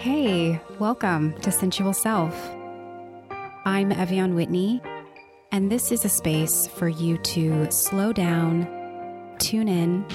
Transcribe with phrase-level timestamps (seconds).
[0.00, 2.34] Hey, welcome to Sensual Self.
[3.66, 4.80] I'm Evyan Whitney,
[5.52, 8.66] and this is a space for you to slow down,
[9.38, 10.06] tune in,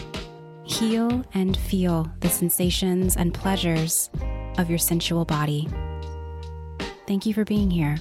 [0.63, 4.09] heal, and feel the sensations and pleasures
[4.57, 5.69] of your sensual body.
[7.05, 7.97] Thank you for being here.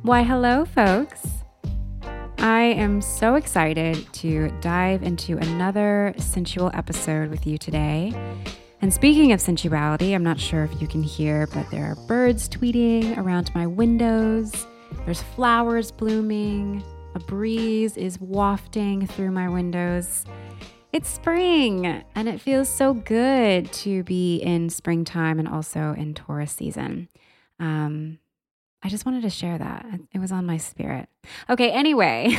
[0.00, 1.21] Why, hello, folks.
[2.42, 8.12] I am so excited to dive into another sensual episode with you today.
[8.80, 12.48] And speaking of sensuality, I'm not sure if you can hear, but there are birds
[12.48, 14.66] tweeting around my windows.
[15.04, 16.82] There's flowers blooming.
[17.14, 20.24] A breeze is wafting through my windows.
[20.92, 26.50] It's spring, and it feels so good to be in springtime and also in Taurus
[26.50, 27.08] season.
[27.60, 28.18] Um,
[28.82, 29.86] I just wanted to share that.
[30.12, 31.08] It was on my spirit.
[31.48, 32.36] Okay, anyway,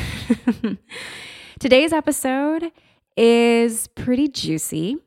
[1.59, 2.71] today's episode
[3.15, 4.97] is pretty juicy.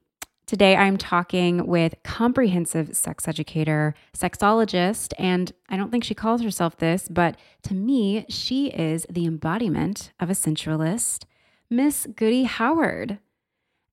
[0.46, 6.78] Today, I'm talking with comprehensive sex educator, sexologist, and I don't think she calls herself
[6.78, 11.26] this, but to me, she is the embodiment of a sensualist,
[11.68, 13.18] Miss Goody Howard.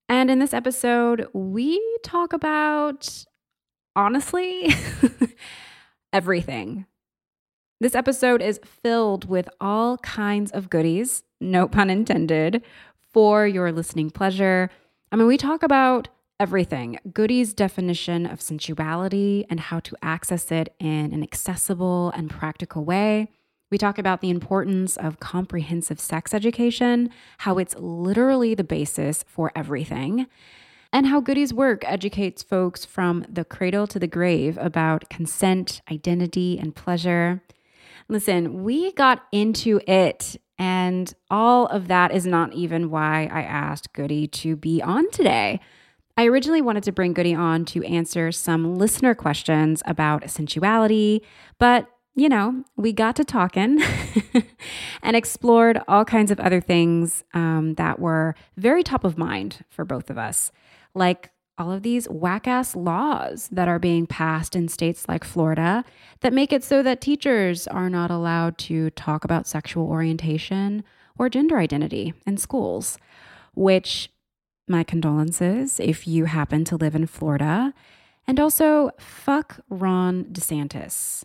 [0.07, 3.25] And in this episode, we talk about,
[3.95, 4.73] honestly,
[6.13, 6.85] everything
[7.79, 12.63] this episode is filled with all kinds of goodies, no pun intended,
[13.11, 14.69] for your listening pleasure.
[15.11, 16.07] I mean, we talk about
[16.39, 22.83] everything goodies definition of sensuality and how to access it in an accessible and practical
[22.83, 23.29] way.
[23.69, 29.51] We talk about the importance of comprehensive sex education, how it's literally the basis for
[29.55, 30.27] everything,
[30.91, 36.59] and how Goodies work educates folks from the cradle to the grave about consent, identity,
[36.59, 37.41] and pleasure.
[38.09, 43.93] Listen, we got into it, and all of that is not even why I asked
[43.93, 45.59] Goody to be on today.
[46.15, 51.23] I originally wanted to bring Goody on to answer some listener questions about sensuality,
[51.57, 53.81] but you know, we got to talking
[55.01, 59.83] and explored all kinds of other things um, that were very top of mind for
[59.83, 60.51] both of us,
[60.93, 65.85] like all of these whack ass laws that are being passed in states like Florida
[66.21, 70.83] that make it so that teachers are not allowed to talk about sexual orientation
[71.17, 72.97] or gender identity in schools,
[73.53, 74.09] which
[74.67, 77.73] my condolences if you happen to live in Florida.
[78.25, 81.23] And also, fuck Ron DeSantis.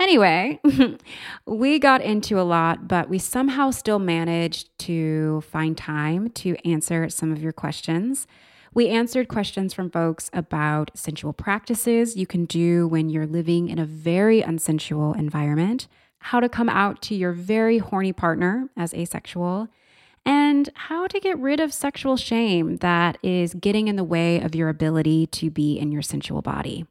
[0.00, 0.60] Anyway,
[1.46, 7.08] we got into a lot, but we somehow still managed to find time to answer
[7.08, 8.26] some of your questions.
[8.78, 13.80] We answered questions from folks about sensual practices you can do when you're living in
[13.80, 15.88] a very unsensual environment,
[16.20, 19.66] how to come out to your very horny partner as asexual,
[20.24, 24.54] and how to get rid of sexual shame that is getting in the way of
[24.54, 26.86] your ability to be in your sensual body.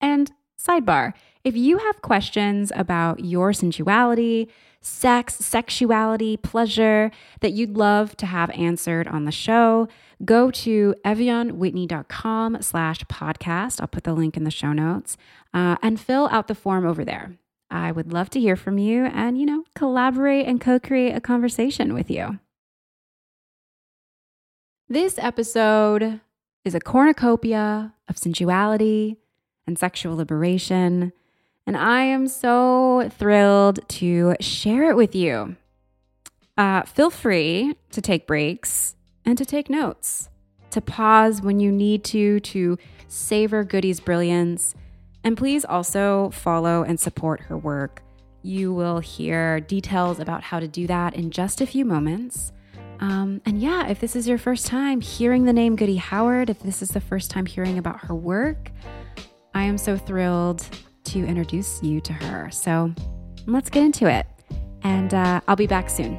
[0.00, 1.12] And sidebar,
[1.42, 4.48] if you have questions about your sensuality,
[4.86, 7.10] sex, sexuality, pleasure
[7.40, 9.88] that you'd love to have answered on the show,
[10.24, 13.80] go to evyanwhitney.com slash podcast.
[13.80, 15.16] I'll put the link in the show notes
[15.52, 17.32] uh, and fill out the form over there.
[17.68, 21.20] I would love to hear from you and, you know, collaborate and co create a
[21.20, 22.38] conversation with you.
[24.88, 26.20] This episode
[26.64, 29.16] is a cornucopia of sensuality
[29.66, 31.12] and sexual liberation
[31.66, 35.56] and I am so thrilled to share it with you.
[36.56, 40.30] uh, feel free to take breaks and to take notes,
[40.70, 42.78] to pause when you need to, to
[43.08, 44.74] savor Goody's brilliance.
[45.22, 48.02] And please also follow and support her work.
[48.42, 52.52] You will hear details about how to do that in just a few moments.
[53.00, 56.60] Um, and yeah, if this is your first time hearing the name Goody Howard, if
[56.60, 58.70] this is the first time hearing about her work,
[59.52, 60.64] I am so thrilled
[61.06, 62.50] to introduce you to her.
[62.50, 62.92] So
[63.46, 64.26] let's get into it.
[64.82, 66.18] And uh, I'll be back soon.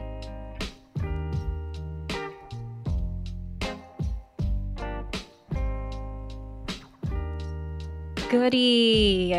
[8.30, 9.34] Goody.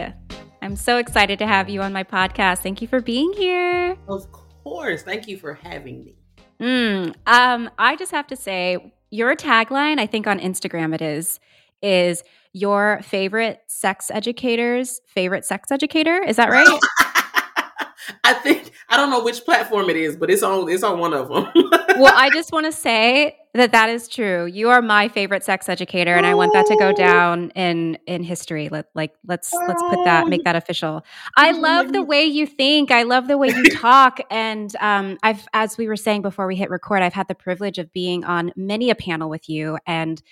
[0.63, 2.59] I'm so excited to have you on my podcast.
[2.59, 3.97] Thank you for being here.
[4.09, 4.31] Of
[4.65, 5.03] course.
[5.03, 6.15] Thank you for having me.
[6.61, 11.39] Mm, um, I just have to say, your tagline, I think on Instagram it is,
[11.83, 12.23] is
[12.53, 16.23] your favorite sex educator's favorite sex educator.
[16.23, 16.79] Is that right?
[18.25, 21.13] I think I don't know which platform it is, but it's on it's on one
[21.13, 21.51] of them.
[21.99, 24.47] well, I just want to say that that is true.
[24.47, 28.23] You are my favorite sex educator, and I want that to go down in in
[28.23, 28.69] history.
[28.71, 31.05] Let like let's let's put that make that official.
[31.37, 32.91] I love the way you think.
[32.91, 36.57] I love the way you talk, and um, I've as we were saying before we
[36.57, 40.23] hit record, I've had the privilege of being on many a panel with you, and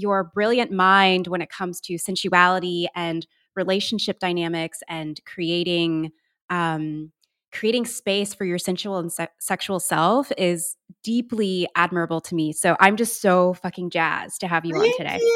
[0.00, 6.12] your brilliant mind when it comes to sensuality and relationship dynamics and creating
[6.48, 7.12] um,
[7.52, 12.52] creating space for your sensual and se- sexual self is deeply admirable to me.
[12.52, 15.18] So I'm just so fucking jazzed to have you Thank on today.
[15.20, 15.26] You.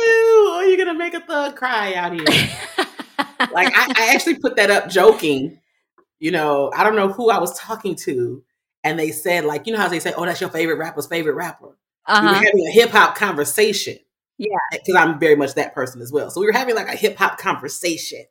[0.56, 2.24] Oh, you're gonna make a thug cry out here.
[3.52, 5.60] like I, I actually put that up joking.
[6.20, 8.42] You know, I don't know who I was talking to,
[8.82, 11.34] and they said like, you know how they say, "Oh, that's your favorite rapper's favorite
[11.34, 11.76] rapper."
[12.06, 12.20] Uh-huh.
[12.22, 13.98] We were having a hip hop conversation.
[14.38, 16.30] Yeah, because I'm very much that person as well.
[16.30, 18.24] So we were having like a hip hop conversation,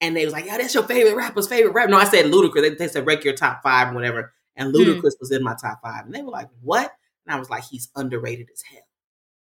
[0.00, 2.62] and they was like, "Yeah, that's your favorite rapper's favorite rapper." No, I said Ludacris.
[2.62, 5.20] They, they said rank your top five and whatever, and Ludacris mm.
[5.20, 6.92] was in my top five, and they were like, "What?"
[7.26, 8.86] And I was like, "He's underrated as hell."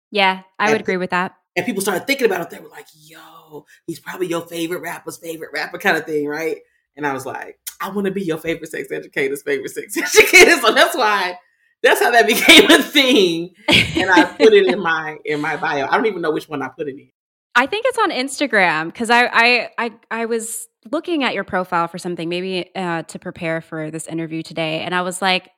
[0.09, 1.35] Yeah, I and would agree with that.
[1.55, 2.49] And people started thinking about it.
[2.49, 6.57] They were like, "Yo, he's probably your favorite rapper's favorite rapper," kind of thing, right?
[6.95, 10.59] And I was like, "I want to be your favorite sex educator's favorite sex educator,"
[10.61, 11.37] so that's why
[11.83, 13.53] that's how that became a thing.
[13.69, 15.87] And I put it in my in my bio.
[15.87, 17.09] I don't even know which one I put it in.
[17.55, 21.87] I think it's on Instagram because I, I I I was looking at your profile
[21.87, 25.49] for something maybe uh, to prepare for this interview today, and I was like,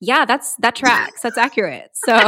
[0.00, 1.22] "Yeah, that's that tracks.
[1.22, 2.14] That's accurate." So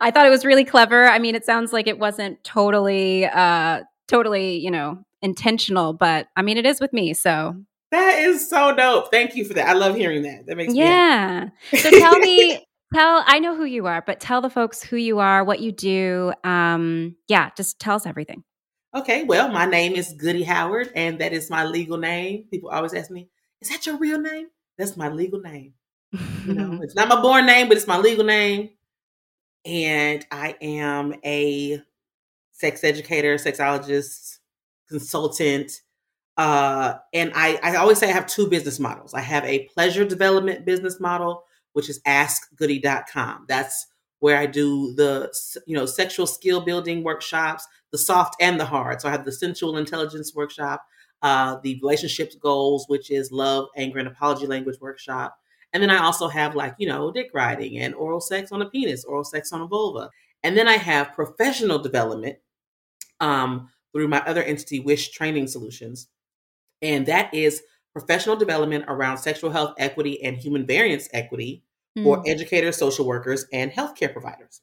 [0.00, 1.06] I thought it was really clever.
[1.06, 6.42] I mean, it sounds like it wasn't totally uh, totally you know intentional, but I
[6.42, 7.12] mean, it is with me.
[7.12, 7.54] So
[7.94, 9.10] that is so dope.
[9.10, 9.68] Thank you for that.
[9.68, 10.46] I love hearing that.
[10.46, 11.48] That makes me yeah.
[11.72, 12.64] Me so tell me,
[12.94, 15.72] tell I know who you are, but tell the folks who you are, what you
[15.72, 16.32] do.
[16.42, 18.42] Um, yeah, just tell us everything.
[18.94, 22.44] Okay, well, my name is Goody Howard, and that is my legal name.
[22.50, 23.28] People always ask me,
[23.60, 25.74] "Is that your real name?" That's my legal name.
[26.12, 28.70] you know, it's not my born name, but it's my legal name.
[29.64, 31.80] And I am a
[32.52, 34.38] sex educator, sexologist,
[34.88, 35.80] consultant,
[36.36, 39.14] uh, and I, I always say I have two business models.
[39.14, 41.44] I have a pleasure development business model,
[41.74, 43.46] which is askgoody.com.
[43.48, 43.86] That's
[44.20, 45.32] where I do the
[45.66, 49.00] you know sexual skill building workshops, the soft and the hard.
[49.00, 50.84] So I have the sensual intelligence workshop,
[51.22, 55.36] uh, the relationships goals, which is love, anger, and apology language workshop.
[55.72, 58.70] And then I also have like, you know, dick riding and oral sex on a
[58.70, 60.08] penis, oral sex on a vulva.
[60.44, 62.38] And then I have professional development
[63.20, 66.08] um, through my other entity, Wish Training Solutions,
[66.82, 67.62] and that is
[67.92, 71.62] professional development around sexual health equity and human variance equity
[71.96, 72.02] mm.
[72.02, 74.60] for educators, social workers, and healthcare providers.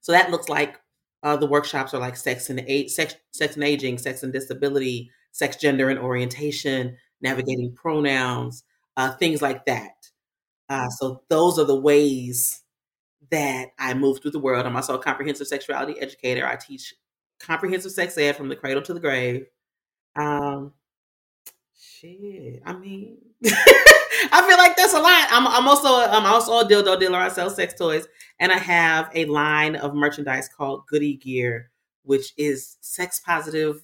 [0.00, 0.78] So that looks like
[1.22, 5.10] uh, the workshops are like sex and age, sex, sex and aging, sex and disability,
[5.32, 8.64] sex, gender, and orientation, navigating pronouns,
[8.98, 10.10] uh, things like that.
[10.68, 12.62] Uh, so those are the ways
[13.30, 14.66] that I move through the world.
[14.66, 16.46] I'm also a comprehensive sexuality educator.
[16.46, 16.94] I teach
[17.40, 19.46] comprehensive sex ed from the cradle to the grave.
[20.16, 20.72] Um,
[21.76, 22.62] shit.
[22.64, 25.28] I mean, I feel like that's a lot.
[25.30, 27.18] I'm, I'm also I'm also a dildo dealer.
[27.18, 28.06] I sell sex toys,
[28.38, 31.70] and I have a line of merchandise called Goody Gear,
[32.02, 33.82] which is sex positive,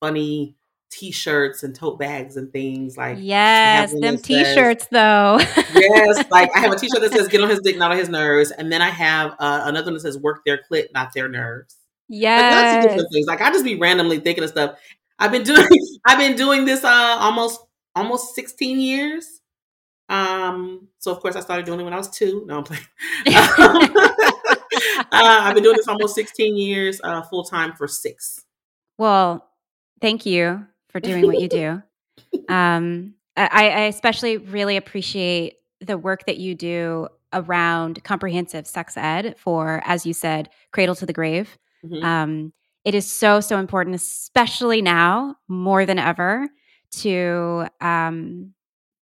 [0.00, 0.56] funny
[0.92, 5.38] t-shirts and tote bags and things like yes them t-shirts though
[5.74, 8.10] yes like i have a t-shirt that says get on his dick not on his
[8.10, 11.30] nerves and then i have uh, another one that says work their clit not their
[11.30, 11.76] nerves
[12.08, 14.78] yes like, different things like i just be randomly thinking of stuff
[15.22, 15.66] I've been doing
[16.06, 17.60] I've been doing this uh almost
[17.94, 19.40] almost 16 years.
[20.08, 22.44] Um, so of course I started doing it when I was two.
[22.46, 22.82] No, I'm playing.
[23.26, 23.96] um,
[25.12, 28.44] uh, I've been doing this almost 16 years, uh, full time for six.
[28.98, 29.48] Well,
[30.00, 31.82] thank you for doing what you do.
[32.48, 39.34] Um, I, I especially really appreciate the work that you do around comprehensive sex ed
[39.38, 41.58] for, as you said, cradle to the grave.
[41.84, 42.04] Mm-hmm.
[42.04, 42.52] Um,
[42.84, 46.48] it is so so important, especially now more than ever,
[46.92, 48.54] to um,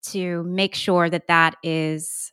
[0.09, 2.33] to make sure that that is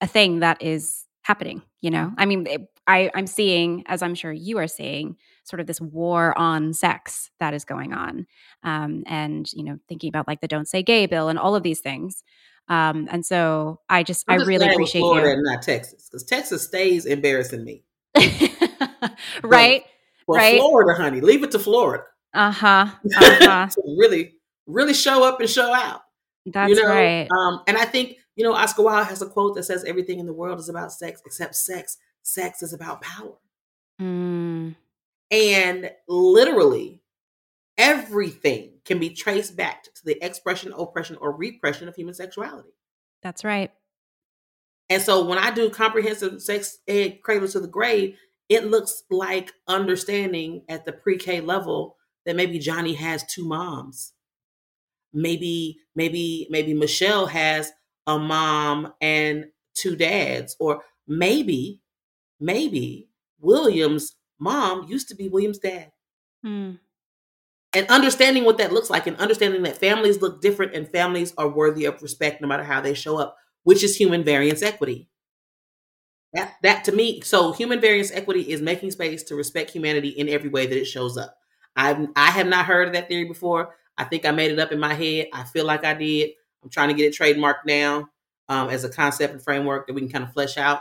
[0.00, 1.62] a thing that is happening.
[1.80, 5.60] You know, I mean, it, I, I'm seeing, as I'm sure you are seeing, sort
[5.60, 8.26] of this war on sex that is going on,
[8.62, 11.62] um, and you know, thinking about like the "Don't Say Gay" bill and all of
[11.62, 12.22] these things.
[12.68, 15.34] Um, and so I just, I'm I really appreciate Florida you.
[15.34, 17.84] and not Texas, because Texas stays embarrassing me.
[19.42, 19.82] right.
[20.26, 20.58] Well, right.
[20.58, 22.04] Florida, honey, leave it to Florida.
[22.32, 22.86] Uh huh.
[23.16, 23.66] Uh-huh.
[23.68, 24.34] to really,
[24.66, 26.02] really show up and show out.
[26.46, 26.88] That's you know?
[26.88, 27.28] right.
[27.30, 30.26] Um, and I think you know Oscar Wilde has a quote that says, "Everything in
[30.26, 31.98] the world is about sex except sex.
[32.22, 33.34] Sex is about power."
[34.00, 34.74] Mm.
[35.30, 37.02] And literally,
[37.78, 42.70] everything can be traced back to the expression, oppression, or repression of human sexuality.
[43.22, 43.70] That's right.
[44.90, 48.16] And so when I do comprehensive sex ed cradle to the grave,
[48.54, 54.12] it looks like understanding at the pre-K level that maybe Johnny has two moms.
[55.12, 57.72] Maybe, maybe, maybe Michelle has
[58.06, 61.80] a mom and two dads, or maybe,
[62.40, 63.08] maybe
[63.40, 65.92] William's mom used to be William's dad.
[66.44, 66.78] Mm.
[67.74, 71.48] And understanding what that looks like and understanding that families look different and families are
[71.48, 75.08] worthy of respect no matter how they show up, which is human variance equity.
[76.34, 80.28] That, that to me, so human variance equity is making space to respect humanity in
[80.28, 81.36] every way that it shows up.
[81.76, 83.76] I've I have not heard of that theory before.
[83.96, 85.28] I think I made it up in my head.
[85.32, 86.30] I feel like I did.
[86.62, 88.08] I'm trying to get it trademarked now
[88.48, 90.80] um, as a concept and framework that we can kind of flesh out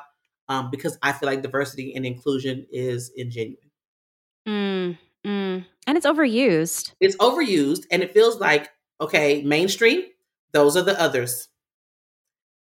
[0.49, 3.57] um, because I feel like diversity and inclusion is ingenuine.
[4.47, 5.65] Mm, mm.
[5.85, 6.93] And it's overused.
[6.99, 8.69] It's overused, and it feels like
[8.99, 10.03] okay, mainstream.
[10.51, 11.49] Those are the others.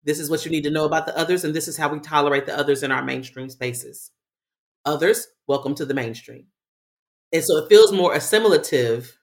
[0.04, 2.00] This is what you need to know about the others, and this is how we
[2.00, 4.12] tolerate the others in our mainstream spaces.
[4.86, 6.48] Others, welcome to the mainstream.
[7.32, 9.18] And so it feels more assimilative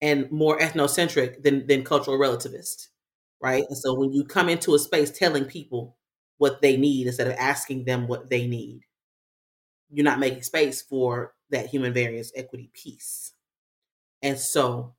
[0.00, 2.88] and more ethnocentric than, than cultural relativist,
[3.40, 3.64] right?
[3.68, 5.96] And so when you come into a space telling people
[6.38, 8.80] what they need instead of asking them what they need,
[9.90, 13.32] you're not making space for that human variance equity piece.
[14.22, 14.94] And so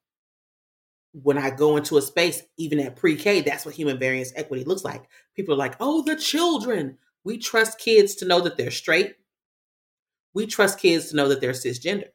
[1.13, 4.63] when I go into a space, even at pre K, that's what human variance equity
[4.63, 5.03] looks like.
[5.35, 6.97] People are like, oh, the children.
[7.23, 9.15] We trust kids to know that they're straight.
[10.33, 12.09] We trust kids to know that they're cisgender.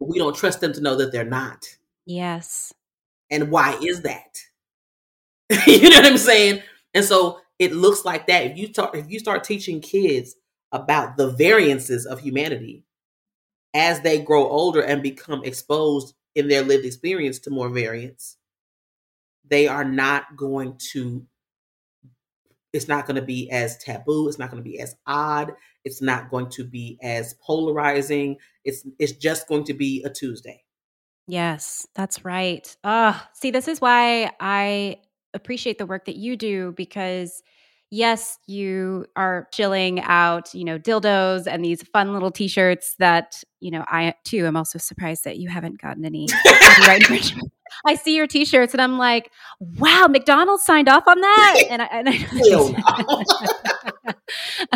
[0.00, 1.64] We don't trust them to know that they're not.
[2.06, 2.72] Yes.
[3.30, 4.38] And why is that?
[5.66, 6.62] you know what I'm saying?
[6.94, 8.46] And so it looks like that.
[8.46, 10.36] If you start if you start teaching kids
[10.72, 12.84] about the variances of humanity
[13.74, 18.36] as they grow older and become exposed in their lived experience to more variance,
[19.48, 21.26] they are not going to
[22.72, 25.52] it's not going to be as taboo it's not going to be as odd
[25.84, 30.62] it's not going to be as polarizing it's it's just going to be a tuesday.
[31.26, 32.76] Yes that's right.
[32.82, 34.96] Ah see this is why i
[35.34, 37.42] appreciate the work that you do because
[37.90, 43.70] yes, you are chilling out, you know, dildos and these fun little t-shirts that, you
[43.70, 46.28] know, I too am also surprised that you haven't gotten any
[47.86, 49.30] I see your t-shirts and I'm like,
[49.78, 51.64] wow, McDonald's signed off on that.
[51.70, 52.14] And I, and I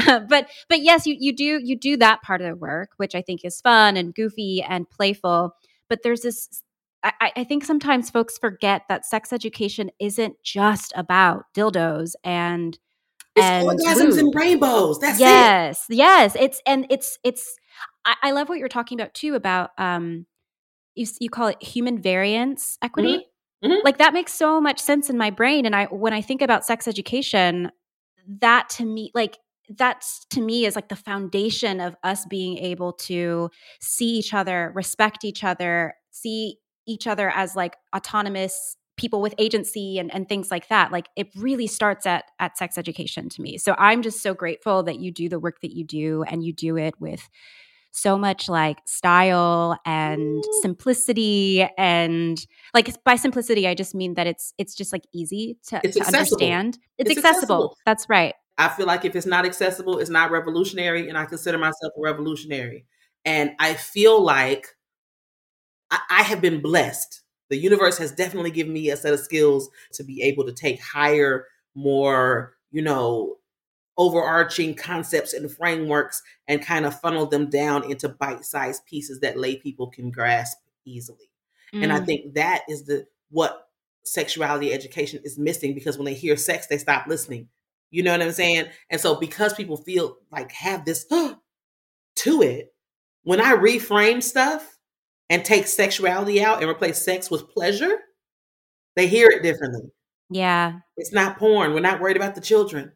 [0.28, 3.22] but but yes, you you do you do that part of the work, which I
[3.22, 5.54] think is fun and goofy and playful.
[5.88, 6.62] But there's this
[7.02, 12.76] I, I, think sometimes folks forget that sex education isn't just about dildos and
[13.38, 14.98] it's and orgasms and rainbows.
[14.98, 15.96] That's yes, it.
[15.96, 17.56] Yes, It's and it's it's.
[18.04, 19.34] I, I, love what you're talking about too.
[19.34, 20.26] About um,
[20.94, 23.16] you you call it human variance equity.
[23.64, 23.72] Mm-hmm.
[23.72, 23.84] Mm-hmm.
[23.84, 25.66] Like that makes so much sense in my brain.
[25.66, 27.70] And I when I think about sex education,
[28.40, 29.38] that to me like
[29.76, 34.72] that's to me is like the foundation of us being able to see each other,
[34.74, 40.50] respect each other, see each other as like autonomous people with agency and, and things
[40.50, 43.56] like that like it really starts at at sex education to me.
[43.56, 46.52] So i'm just so grateful that you do the work that you do and you
[46.52, 47.28] do it with
[47.90, 54.52] so much like style and simplicity and like by simplicity i just mean that it's
[54.58, 56.78] it's just like easy to, to understand.
[56.98, 57.56] It's, it's accessible.
[57.56, 57.76] accessible.
[57.86, 58.34] That's right.
[58.58, 62.00] I feel like if it's not accessible it's not revolutionary and i consider myself a
[62.00, 62.84] revolutionary.
[63.24, 64.68] And i feel like
[65.90, 69.70] I, I have been blessed the universe has definitely given me a set of skills
[69.92, 73.36] to be able to take higher, more, you know,
[73.96, 79.56] overarching concepts and frameworks and kind of funnel them down into bite-sized pieces that lay
[79.56, 81.30] people can grasp easily.
[81.74, 81.84] Mm.
[81.84, 82.06] And I mm.
[82.06, 83.68] think that is the what
[84.04, 87.48] sexuality education is missing because when they hear sex, they stop listening.
[87.90, 88.66] You know what I'm saying?
[88.90, 91.04] And so because people feel like have this
[92.16, 92.74] to it,
[93.22, 94.77] when I reframe stuff
[95.30, 97.98] and take sexuality out and replace sex with pleasure,
[98.96, 99.90] they hear it differently.
[100.30, 100.80] Yeah.
[100.96, 101.72] It's not porn.
[101.72, 102.92] We're not worried about the children.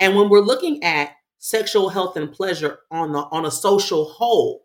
[0.00, 4.62] And when we're looking at sexual health and pleasure on the on a social whole,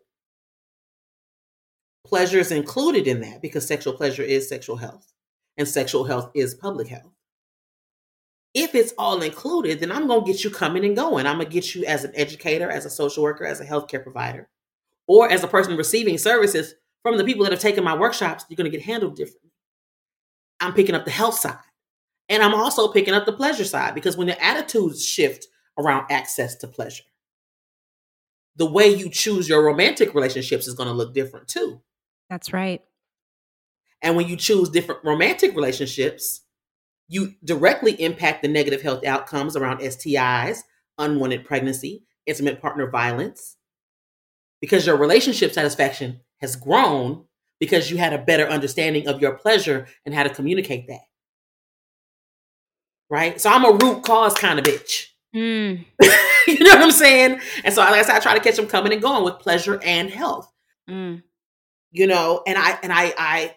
[2.06, 5.12] pleasure is included in that because sexual pleasure is sexual health
[5.56, 7.12] and sexual health is public health.
[8.54, 11.26] If it's all included, then I'm going to get you coming and going.
[11.26, 14.02] I'm going to get you as an educator, as a social worker, as a healthcare
[14.02, 14.48] provider,
[15.08, 18.44] or as a person receiving services from the people that have taken my workshops.
[18.48, 19.50] You're going to get handled differently.
[20.60, 21.56] I'm picking up the health side.
[22.28, 25.46] And I'm also picking up the pleasure side because when the attitudes shift
[25.78, 27.04] around access to pleasure,
[28.56, 31.80] the way you choose your romantic relationships is going to look different too.
[32.28, 32.82] That's right.
[34.02, 36.42] And when you choose different romantic relationships,
[37.08, 40.58] you directly impact the negative health outcomes around STIs,
[40.98, 43.56] unwanted pregnancy, intimate partner violence,
[44.60, 47.24] because your relationship satisfaction has grown
[47.60, 51.00] because you had a better understanding of your pleasure and how to communicate that.
[53.10, 53.40] Right?
[53.40, 55.06] So I'm a root cause kind of bitch.
[55.34, 55.84] Mm.
[56.46, 57.40] you know what I'm saying?
[57.64, 59.80] And so, like I said, I try to catch them coming and going with pleasure
[59.82, 60.52] and health.
[60.88, 61.22] Mm.
[61.90, 63.56] You know, and I and I I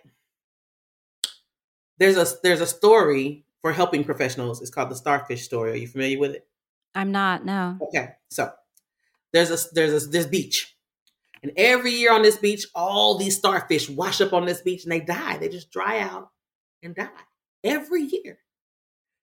[1.98, 4.62] there's a there's a story for helping professionals.
[4.62, 5.72] It's called the starfish story.
[5.72, 6.48] Are you familiar with it?
[6.96, 7.46] I'm not.
[7.46, 7.78] No.
[7.82, 8.52] Okay, so
[9.34, 10.76] there's a there's a this beach,
[11.44, 14.92] and every year on this beach, all these starfish wash up on this beach and
[14.92, 15.38] they die.
[15.38, 16.30] They just dry out
[16.84, 17.10] and die
[17.64, 18.40] every year.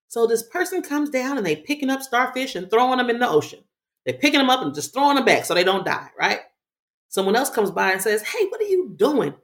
[0.08, 3.28] So this person comes down and they picking up starfish and throwing them in the
[3.28, 3.60] ocean.
[4.04, 6.40] They're picking them up and just throwing them back so they don't die, right?
[7.08, 9.34] Someone else comes by and says, "Hey, what are you doing?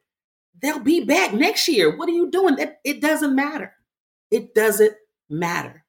[0.61, 1.97] They'll be back next year.
[1.97, 2.57] What are you doing?
[2.57, 3.75] That it doesn't matter.
[4.31, 4.95] It doesn't
[5.29, 5.85] matter."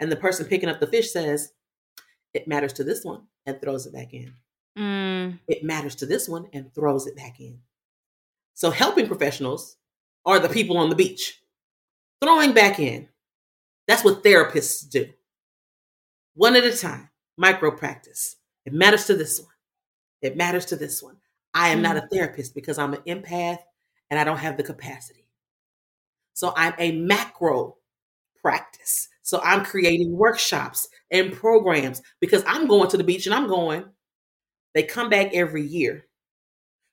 [0.00, 1.52] And the person picking up the fish says,
[2.34, 4.34] "It matters to this one," and throws it back in.
[4.78, 5.38] Mm.
[5.48, 7.58] It matters to this one and throws it back in.
[8.54, 9.76] So helping professionals
[10.24, 11.40] are the people on the beach
[12.20, 13.08] throwing back in
[13.88, 15.08] that's what therapists do.
[16.34, 18.36] One at a time, micro practice.
[18.66, 19.48] It matters to this one.
[20.20, 21.16] It matters to this one.
[21.54, 23.58] I am not a therapist because I'm an empath
[24.10, 25.26] and I don't have the capacity.
[26.34, 27.76] So I'm a macro
[28.42, 29.08] practice.
[29.22, 33.84] So I'm creating workshops and programs because I'm going to the beach and I'm going.
[34.74, 36.06] They come back every year.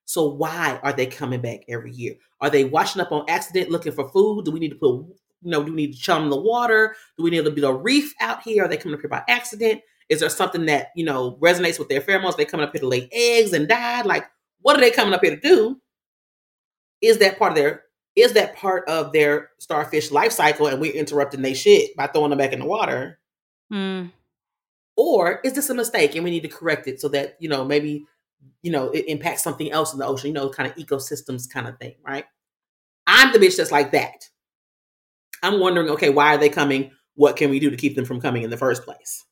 [0.05, 2.15] So why are they coming back every year?
[2.39, 4.45] Are they washing up on accident looking for food?
[4.45, 5.05] Do we need to put
[5.41, 6.95] you know, do we need to chum the water?
[7.17, 8.65] Do we need to build a reef out here?
[8.65, 9.81] Are they coming up here by accident?
[10.09, 12.35] Is there something that, you know, resonates with their pheromones?
[12.35, 14.01] They coming up here to lay eggs and die?
[14.01, 14.25] Like,
[14.61, 15.79] what are they coming up here to do?
[17.01, 17.83] Is that part of their
[18.15, 22.29] is that part of their starfish life cycle and we're interrupting their shit by throwing
[22.29, 23.19] them back in the water?
[23.71, 24.11] Mm.
[24.97, 27.65] Or is this a mistake and we need to correct it so that, you know,
[27.65, 28.05] maybe,
[28.61, 31.67] you know, it impacts something else in the ocean, you know, kind of ecosystems kind
[31.67, 32.25] of thing, right?
[33.07, 34.29] I'm the bitch that's like that.
[35.43, 36.91] I'm wondering, okay, why are they coming?
[37.15, 39.23] What can we do to keep them from coming in the first place?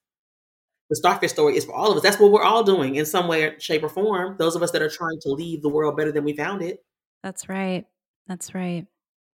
[0.90, 2.04] The starfish story is for all of us.
[2.04, 4.36] That's what we're all doing in some way, shape, or form.
[4.38, 6.84] Those of us that are trying to leave the world better than we found it.
[7.24, 7.86] That's right.
[8.28, 8.86] That's right.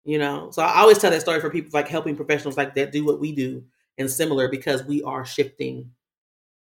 [0.04, 2.92] You know, so I always tell that story for people like helping professionals like that
[2.92, 3.62] do what we do
[3.98, 5.90] and similar because we are shifting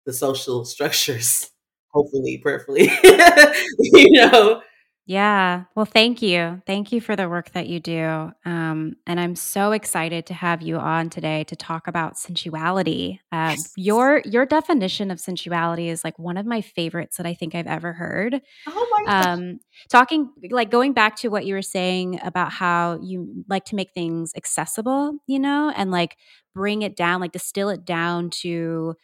[0.07, 1.51] the social structures,
[1.89, 2.91] hopefully, prayerfully.
[3.79, 4.63] you know,
[5.05, 5.65] yeah.
[5.75, 6.63] Well, thank you.
[6.65, 8.31] Thank you for the work that you do.
[8.45, 13.21] Um, and I'm so excited to have you on today to talk about sensuality.
[13.33, 13.73] Uh, yes.
[13.77, 17.67] Your your definition of sensuality is like one of my favorites that I think I've
[17.67, 18.41] ever heard.
[18.69, 19.27] Oh my gosh.
[19.27, 19.61] Um,
[19.91, 23.91] talking like going back to what you were saying about how you like to make
[23.95, 26.17] things accessible, you know, and like
[26.55, 28.95] bring it down, like distill it down to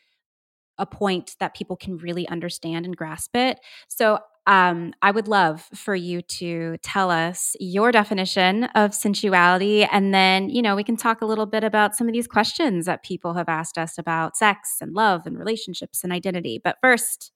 [0.78, 3.60] a point that people can really understand and grasp it.
[3.88, 9.84] So um, I would love for you to tell us your definition of sensuality.
[9.84, 12.86] And then, you know, we can talk a little bit about some of these questions
[12.86, 16.58] that people have asked us about sex and love and relationships and identity.
[16.62, 17.30] But first,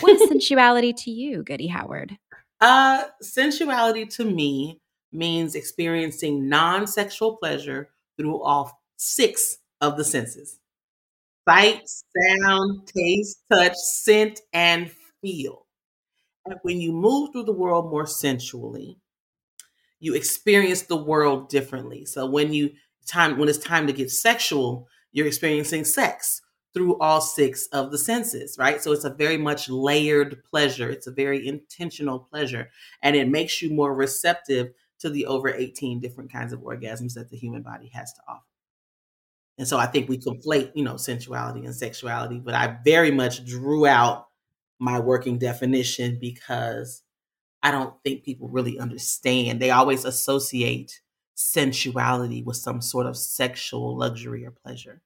[0.00, 2.18] what is sensuality to you, Goody Howard?
[2.60, 4.78] Uh, sensuality to me
[5.10, 10.58] means experiencing non sexual pleasure through all six of the senses
[11.48, 14.90] sight, sound, taste, touch, scent, and
[15.22, 15.66] feel
[16.46, 18.98] And when you move through the world more sensually,
[20.00, 22.04] you experience the world differently.
[22.04, 22.70] So when you
[23.06, 26.40] time when it's time to get sexual, you're experiencing sex
[26.74, 28.82] through all six of the senses, right?
[28.82, 30.90] So it's a very much layered pleasure.
[30.90, 32.70] It's a very intentional pleasure
[33.02, 37.30] and it makes you more receptive to the over 18 different kinds of orgasms that
[37.30, 38.57] the human body has to offer.
[39.58, 43.44] And so I think we conflate, you know, sensuality and sexuality, but I very much
[43.44, 44.28] drew out
[44.78, 47.02] my working definition because
[47.62, 49.60] I don't think people really understand.
[49.60, 51.00] They always associate
[51.34, 55.02] sensuality with some sort of sexual luxury or pleasure.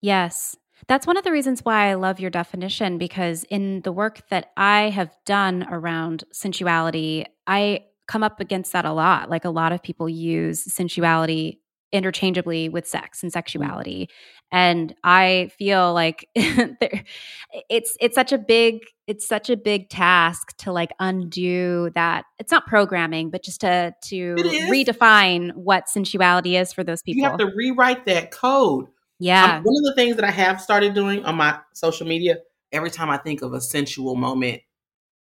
[0.00, 0.56] Yes.
[0.88, 4.52] That's one of the reasons why I love your definition because in the work that
[4.56, 9.30] I have done around sensuality, I come up against that a lot.
[9.30, 11.60] Like a lot of people use sensuality
[11.96, 13.34] interchangeably with sex and mm.
[13.34, 14.08] sexuality.
[14.52, 20.72] And i feel like it's it's such a big it's such a big task to
[20.72, 22.24] like undo that.
[22.38, 24.34] It's not programming but just to to
[24.70, 28.86] redefine what sensuality is for those people you have to rewrite that code.
[29.18, 29.56] Yeah.
[29.56, 32.36] um, one of the things that i have started doing on my social media
[32.70, 34.60] every time i think of a sensual moment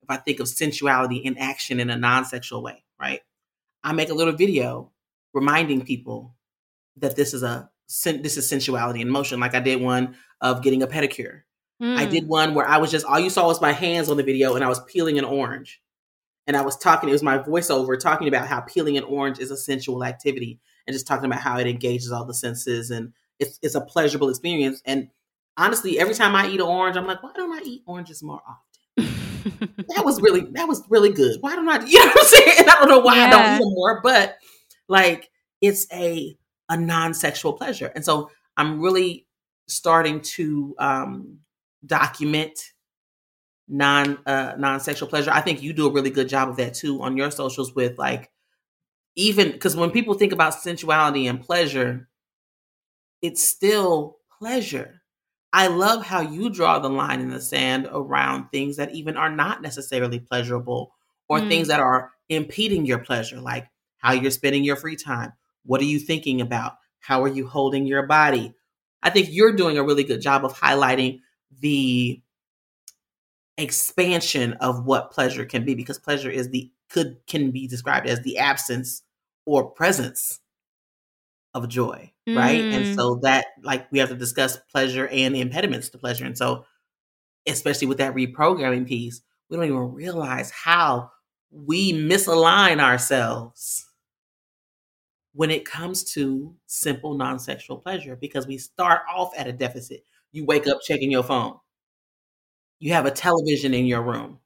[0.03, 3.21] if i think of sensuality in action in a non-sexual way right?
[3.83, 4.91] I make a little video
[5.35, 6.35] reminding people
[6.99, 7.71] that this is a
[8.05, 9.41] this is sensuality in motion.
[9.41, 11.43] Like I did one of getting a pedicure.
[11.83, 11.97] Mm.
[11.97, 12.31] I did hmm.
[12.31, 14.65] one where I was just all you saw was my hands on the video, and
[14.65, 15.83] I was peeling an orange,
[16.47, 17.09] and I was talking.
[17.09, 20.95] It was my voiceover talking about how peeling an orange is a sensual activity, and
[20.95, 24.81] just talking about how it engages all the senses, and it's it's a pleasurable experience.
[24.87, 25.11] And
[25.59, 28.41] honestly, every time I eat an orange, I'm like, why don't I eat oranges more
[28.49, 28.63] often?
[29.89, 31.37] that was really that was really good.
[31.41, 31.85] Why don't I?
[31.85, 32.53] You know what I'm saying?
[32.61, 33.25] And I don't know why yeah.
[33.25, 34.39] I don't eat them more, but
[34.89, 35.31] like
[35.61, 36.37] it's a
[36.69, 37.93] a non-sexual pleasure.
[37.95, 39.27] And so I'm really
[39.69, 41.39] starting to um,
[41.85, 42.59] document
[43.69, 45.31] non uh, non-sexual pleasure.
[45.31, 47.99] I think you do a really good job of that too on your socials with
[47.99, 48.31] like
[49.17, 52.09] even because when people think about sensuality and pleasure,
[53.23, 55.03] it's still pleasure.
[55.53, 59.31] I love how you draw the line in the sand around things that even are
[59.31, 60.93] not necessarily pleasurable
[61.29, 61.49] or mm.
[61.49, 63.67] things that are impeding your pleasure, like
[63.99, 65.33] how you're spending your free time,
[65.67, 66.75] what are you thinking about?
[67.01, 68.55] How are you holding your body?
[69.03, 71.21] I think you're doing a really good job of highlighting
[71.61, 72.21] the
[73.59, 78.21] expansion of what pleasure can be because pleasure is the could can be described as
[78.23, 79.03] the absence
[79.45, 80.41] or presence
[81.55, 82.37] of joy, mm.
[82.37, 82.61] right?
[82.61, 82.95] And mm.
[82.95, 86.25] so that like we have to discuss pleasure and the impediments to pleasure.
[86.25, 86.65] And so
[87.47, 91.11] especially with that reprogramming piece, we don't even realize how
[91.51, 93.86] we misalign ourselves
[95.37, 100.05] when it comes to simple non sexual pleasure because we start off at a deficit.
[100.33, 101.59] You wake up checking your phone,
[102.79, 104.41] you have a television in your room,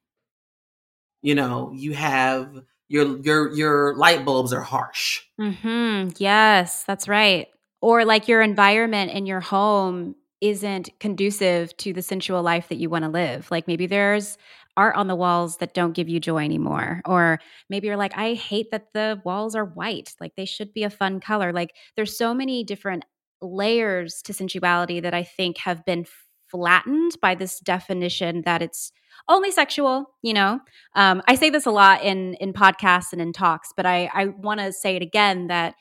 [1.22, 5.22] you know, you have your your your light bulbs are harsh.
[5.40, 6.11] Mm-hmm.
[6.18, 7.46] Yes, that's right.
[7.81, 12.90] Or like your environment in your home isn't conducive to the sensual life that you
[12.90, 13.50] want to live.
[13.50, 14.38] Like maybe there's
[14.81, 17.03] art on the walls that don't give you joy anymore.
[17.05, 17.38] Or
[17.69, 20.14] maybe you're like, I hate that the walls are white.
[20.21, 21.53] Like they should be a fun color.
[21.53, 23.05] Like there's so many different
[23.43, 26.07] layers to sensuality that I think have been
[26.51, 28.90] flattened by this definition that it's
[29.29, 30.59] only sexual you know
[30.97, 34.27] um, i say this a lot in in podcasts and in talks but i i
[34.27, 35.75] want to say it again that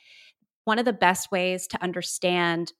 [0.65, 2.73] one of the best ways to understand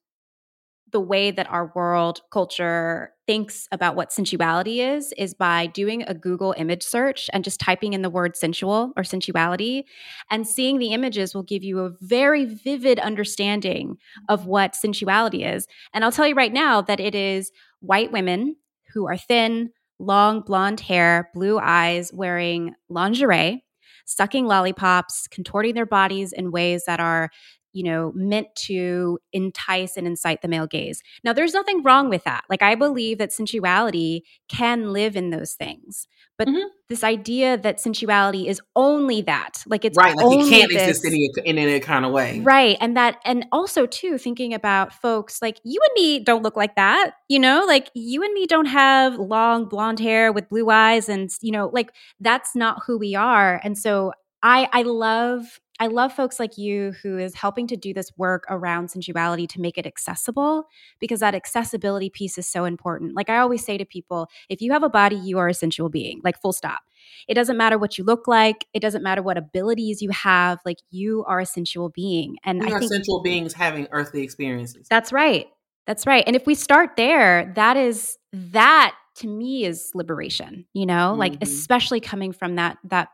[0.91, 6.13] the way that our world culture thinks about what sensuality is is by doing a
[6.13, 9.86] Google image search and just typing in the word sensual or sensuality
[10.32, 13.97] and seeing the images will give you a very vivid understanding
[14.30, 15.67] of what sensuality is.
[15.93, 18.56] And I'll tell you right now that it is white women
[18.93, 23.63] who are thin, long blonde hair, blue eyes, wearing lingerie,
[24.06, 27.30] sucking lollipops, contorting their bodies in ways that are
[27.73, 31.01] you know, meant to entice and incite the male gaze.
[31.23, 32.43] Now, there's nothing wrong with that.
[32.49, 36.08] Like, I believe that sensuality can live in those things.
[36.38, 36.67] But mm-hmm.
[36.88, 41.05] this idea that sensuality is only that, like it's right, like it can't this, exist
[41.05, 42.77] in any, in any kind of way, right?
[42.79, 46.75] And that, and also too, thinking about folks like you and me don't look like
[46.75, 51.10] that, you know, like you and me don't have long blonde hair with blue eyes,
[51.10, 53.60] and you know, like that's not who we are.
[53.62, 57.93] And so, I I love I love folks like you who is helping to do
[57.93, 60.65] this work around sensuality to make it accessible
[60.99, 63.15] because that accessibility piece is so important.
[63.15, 65.87] Like I always say to people, if you have a body, you are a sensual
[65.89, 66.81] being, like full stop.
[67.27, 70.79] It doesn't matter what you look like, it doesn't matter what abilities you have, like
[70.91, 72.35] you are a sensual being.
[72.43, 74.87] And we I are think sensual beings having earthly experiences.
[74.89, 75.47] That's right.
[75.87, 76.23] That's right.
[76.27, 81.11] And if we start there, that is that to me is liberation, you know?
[81.11, 81.19] Mm-hmm.
[81.19, 83.09] Like especially coming from that that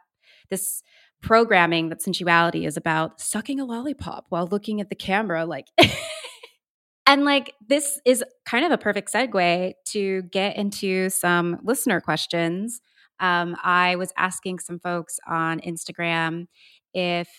[0.49, 0.83] this
[1.21, 5.67] programming that sensuality is about sucking a lollipop while looking at the camera like
[7.07, 12.81] and like this is kind of a perfect segue to get into some listener questions
[13.19, 16.45] um, i was asking some folks on instagram
[16.93, 17.29] if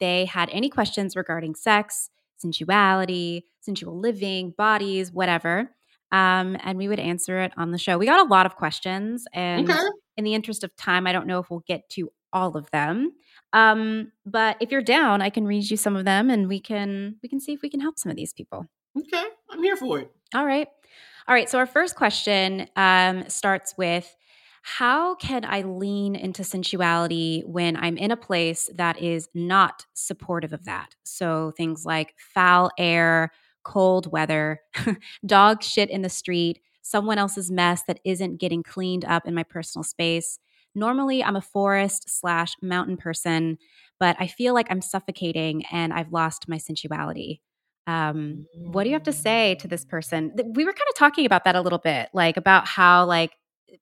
[0.00, 2.10] they had any questions regarding sex,
[2.44, 5.70] sensuality, sensual living, bodies, whatever.
[6.12, 7.96] Um, and we would answer it on the show.
[7.96, 9.78] We got a lot of questions, and Okay.
[10.18, 13.12] in the interest of time, I don't know if we'll get to all of them.
[13.52, 17.16] Um, but if you're down, I can read you some of them, and we can
[17.22, 18.66] we can see if we can help some of these people.
[18.98, 19.24] Okay.
[19.50, 20.10] I'm here for it.
[20.34, 20.68] All right.
[21.28, 21.48] All right.
[21.48, 24.14] So our first question um, starts with
[24.62, 30.52] How can I lean into sensuality when I'm in a place that is not supportive
[30.52, 30.94] of that?
[31.04, 33.32] So things like foul air,
[33.64, 34.60] cold weather,
[35.26, 39.42] dog shit in the street, someone else's mess that isn't getting cleaned up in my
[39.42, 40.38] personal space.
[40.76, 43.58] Normally, I'm a forest slash mountain person,
[43.98, 47.40] but I feel like I'm suffocating and I've lost my sensuality.
[47.86, 50.32] Um, what do you have to say to this person?
[50.36, 53.32] We were kind of talking about that a little bit, like about how like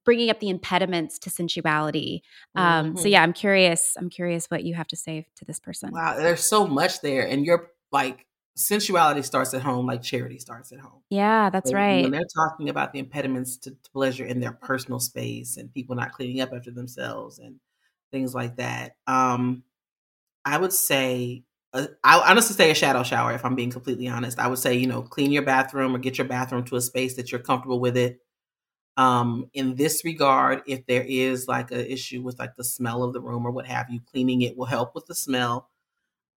[0.04, 2.22] bringing up the impediments to sensuality.
[2.54, 3.10] Um, so Mhm.
[3.10, 3.96] yeah, I'm curious.
[3.98, 5.90] I'm curious what you have to say to this person.
[5.92, 7.26] Wow, there's so much there.
[7.26, 11.02] And you're like, sensuality starts at home, like charity starts at home.
[11.10, 12.02] Yeah, that's So right.
[12.02, 15.96] When they're talking about the impediments to, to pleasure in their personal space and people
[15.96, 17.56] not cleaning up after themselves and
[18.12, 19.62] things like that, um,
[20.44, 23.32] I would say, uh, I honestly say a shadow shower.
[23.32, 26.18] If I'm being completely honest, I would say you know clean your bathroom or get
[26.18, 28.20] your bathroom to a space that you're comfortable with it.
[28.96, 33.12] Um, in this regard, if there is like an issue with like the smell of
[33.12, 35.68] the room or what have you, cleaning it will help with the smell.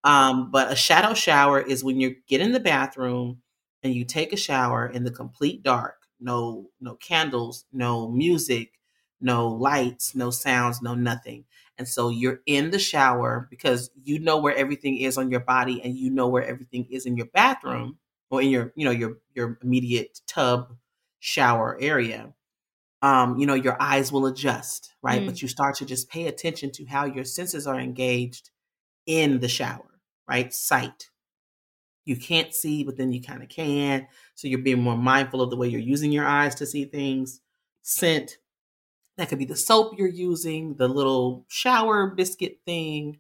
[0.08, 3.42] Um, but a shadow shower is when you get in the bathroom
[3.84, 8.72] and you take a shower in the complete dark, no no candles, no music,
[9.20, 11.44] no lights, no sounds, no nothing.
[11.78, 15.82] And so you're in the shower because you know where everything is on your body
[15.84, 17.98] and you know where everything is in your bathroom
[18.30, 20.74] or in your, you know, your your immediate tub
[21.20, 22.34] shower area.
[23.02, 25.22] Um, you know, your eyes will adjust, right?
[25.22, 25.28] Mm.
[25.28, 28.50] But you start to just pay attention to how your senses are engaged
[29.08, 29.97] in the shower,
[30.28, 30.54] right?
[30.54, 31.10] Sight.
[32.06, 34.08] You can't see, but then you kind of can.
[34.36, 37.42] So you're being more mindful of the way you're using your eyes to see things.
[37.82, 38.38] Scent.
[39.18, 43.18] That could be the soap you're using, the little shower biscuit thing,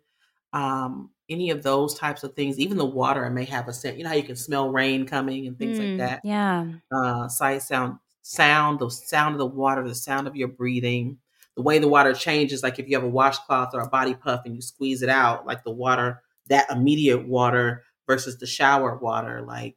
[0.54, 2.60] um, any of those types of things.
[2.60, 3.98] Even the water may have a scent.
[3.98, 6.66] You know how you can smell rain coming and things like Mm, that Yeah.
[6.92, 11.18] uh, sight, sound, sound, the sound of the water, the sound of your breathing,
[11.56, 12.64] the way the water changes.
[12.64, 15.46] Like if you have a washcloth or a body puff and you squeeze it out,
[15.46, 19.76] like the water, that immediate water versus the shower water, like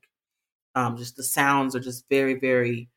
[0.75, 2.89] um, just the sounds are just very, very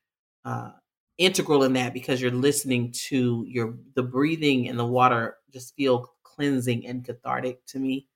[0.45, 0.71] uh,
[1.17, 6.13] integral in that because you're listening to your the breathing and the water just feel
[6.23, 8.07] cleansing and cathartic to me.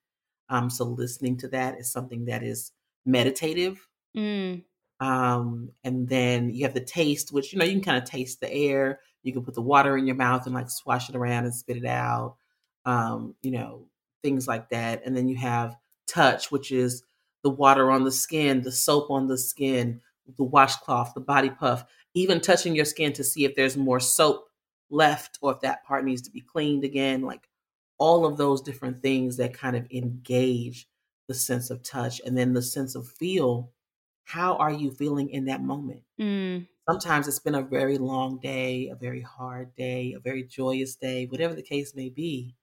[0.48, 2.72] Um, so listening to that is something that is
[3.04, 4.64] meditative Mm,
[5.00, 8.40] um, and then you have the taste, which you know you can kind of taste
[8.40, 9.00] the air.
[9.22, 11.76] You can put the water in your mouth and like swash it around and spit
[11.76, 12.36] it out.
[12.84, 13.86] Um, you know
[14.22, 15.02] things like that.
[15.04, 15.76] And then you have
[16.06, 17.02] touch, which is
[17.42, 20.00] the water on the skin, the soap on the skin,
[20.36, 24.48] the washcloth, the body puff, even touching your skin to see if there's more soap
[24.90, 27.22] left or if that part needs to be cleaned again.
[27.22, 27.48] Like
[27.98, 30.88] all of those different things that kind of engage
[31.26, 33.72] the sense of touch and then the sense of feel
[34.24, 36.02] how are you feeling in that moment?
[36.18, 40.96] mm, Sometimes it's been a very long day, a very hard day, a very joyous
[40.96, 42.56] day, whatever the case may be.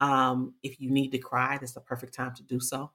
[0.00, 2.92] Um, if you need to cry, that's the perfect time to do so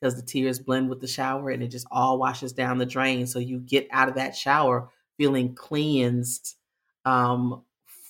[0.00, 3.26] because the tears blend with the shower and it just all washes down the drain.
[3.26, 6.56] So you get out of that shower feeling cleansed
[7.04, 7.62] um,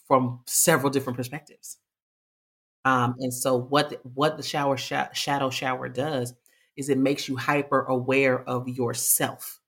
[0.06, 1.78] from several different perspectives.
[2.84, 6.34] Um, and so what the, what the shower sha- shadow shower does
[6.76, 9.60] is it makes you hyper aware of yourself.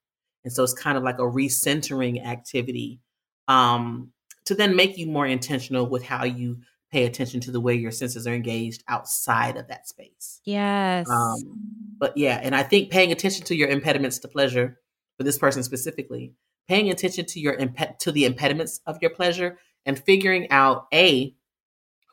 [0.45, 3.01] And so it's kind of like a recentering activity
[3.49, 4.13] um,
[4.45, 6.59] to then make you more intentional with how you
[6.97, 10.41] pay attention to the way your senses are engaged outside of that space.
[10.45, 11.07] yes.
[11.11, 11.61] Um,
[11.99, 14.79] but yeah, and I think paying attention to your impediments to pleasure
[15.19, 16.33] for this person specifically,
[16.69, 21.35] paying attention to your imp- to the impediments of your pleasure and figuring out a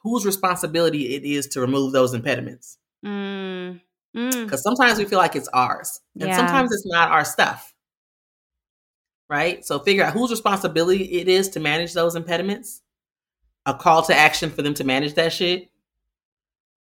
[0.03, 2.77] whose responsibility it is to remove those impediments.
[3.05, 3.79] Mm,
[4.13, 6.35] mm, Because sometimes we feel like it's ours, and Yeah.
[6.35, 7.73] sometimes it's not our stuff.
[9.29, 9.63] Right?
[9.63, 12.82] So figure out whose responsibility it is to manage those impediments.
[13.65, 15.69] A call to action for them to manage that shit.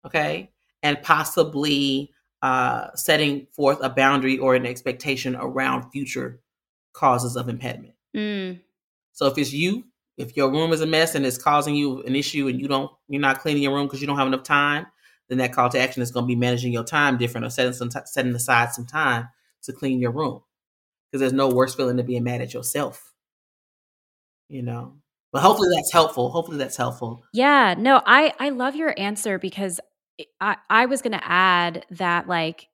[0.06, 0.50] Okay.
[0.82, 6.40] And possibly uh, setting forth a boundary or an expectation around future
[6.92, 7.94] causes of impediment.
[8.14, 8.58] mm,
[9.12, 9.84] So if it's you,
[10.18, 12.90] if your room is a mess and it's causing you an issue and you don't
[13.08, 14.86] you're not cleaning your room because you don't have enough time,
[15.28, 17.72] then that call to action is going to be managing your time different or setting
[17.72, 19.28] some t- setting aside some time
[19.62, 20.42] to clean your room.
[21.10, 23.12] Because there's no worse feeling than being mad at yourself.
[24.48, 25.01] You know.
[25.32, 26.30] But hopefully that's helpful.
[26.30, 27.22] Hopefully that's helpful.
[27.32, 29.80] Yeah, no, I I love your answer because
[30.40, 32.68] I, I was going to add that like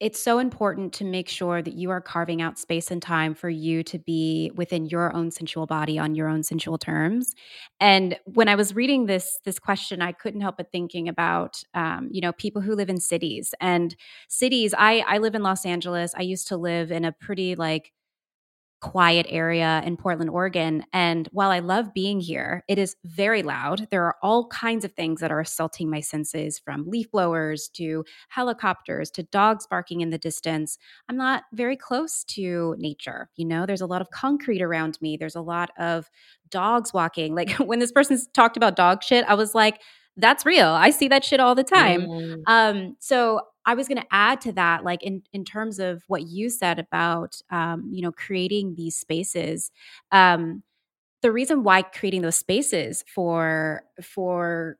[0.00, 3.50] it's so important to make sure that you are carving out space and time for
[3.50, 7.34] you to be within your own sensual body on your own sensual terms
[7.80, 12.08] and when i was reading this this question i couldn't help but thinking about um,
[12.12, 13.96] you know people who live in cities and
[14.28, 17.92] cities i i live in los angeles i used to live in a pretty like
[18.80, 20.84] quiet area in Portland, Oregon.
[20.92, 23.88] And while I love being here, it is very loud.
[23.90, 28.04] There are all kinds of things that are assaulting my senses from leaf blowers to
[28.28, 30.78] helicopters to dogs barking in the distance.
[31.08, 33.30] I'm not very close to nature.
[33.36, 36.08] You know, there's a lot of concrete around me, there's a lot of
[36.50, 37.34] dogs walking.
[37.34, 39.80] Like when this person talked about dog shit, I was like,
[40.18, 40.68] that's real.
[40.68, 42.02] I see that shit all the time.
[42.02, 42.42] Mm.
[42.46, 46.22] Um, so I was going to add to that, like in in terms of what
[46.22, 49.70] you said about, um, you know, creating these spaces.
[50.12, 50.62] Um,
[51.22, 54.76] the reason why creating those spaces for for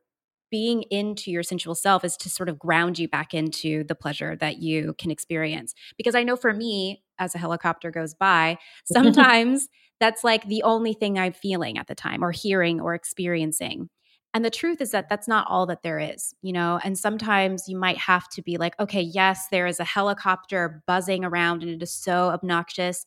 [0.51, 4.35] being into your sensual self is to sort of ground you back into the pleasure
[4.37, 5.74] that you can experience.
[5.96, 9.68] Because I know for me, as a helicopter goes by, sometimes
[10.01, 13.90] that's like the only thing I'm feeling at the time, or hearing, or experiencing.
[14.35, 16.79] And the truth is that that's not all that there is, you know?
[16.85, 21.25] And sometimes you might have to be like, okay, yes, there is a helicopter buzzing
[21.25, 23.07] around and it is so obnoxious.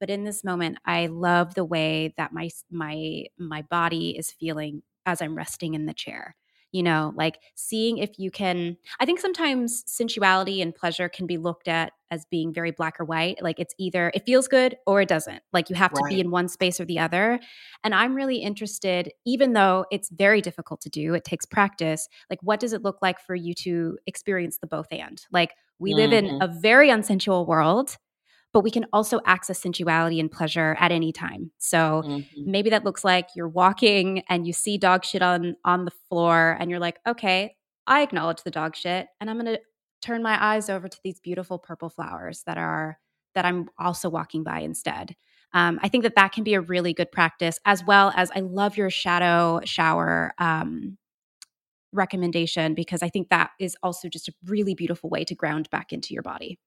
[0.00, 4.82] But in this moment, I love the way that my my my body is feeling
[5.06, 6.36] as I'm resting in the chair
[6.72, 11.36] you know like seeing if you can i think sometimes sensuality and pleasure can be
[11.36, 15.00] looked at as being very black or white like it's either it feels good or
[15.00, 16.10] it doesn't like you have right.
[16.10, 17.38] to be in one space or the other
[17.84, 22.38] and i'm really interested even though it's very difficult to do it takes practice like
[22.42, 25.98] what does it look like for you to experience the both and like we mm-hmm.
[25.98, 26.42] live in mm-hmm.
[26.42, 27.96] a very unsensual world
[28.52, 31.50] but we can also access sensuality and pleasure at any time.
[31.58, 32.50] So mm-hmm.
[32.50, 36.56] maybe that looks like you're walking and you see dog shit on on the floor
[36.60, 39.60] and you're like, "Okay, I acknowledge the dog shit and I'm going to
[40.02, 42.98] turn my eyes over to these beautiful purple flowers that are
[43.34, 45.16] that I'm also walking by instead."
[45.54, 48.40] Um, I think that that can be a really good practice, as well as I
[48.40, 50.96] love your shadow shower um,
[51.92, 55.92] recommendation because I think that is also just a really beautiful way to ground back
[55.92, 56.58] into your body.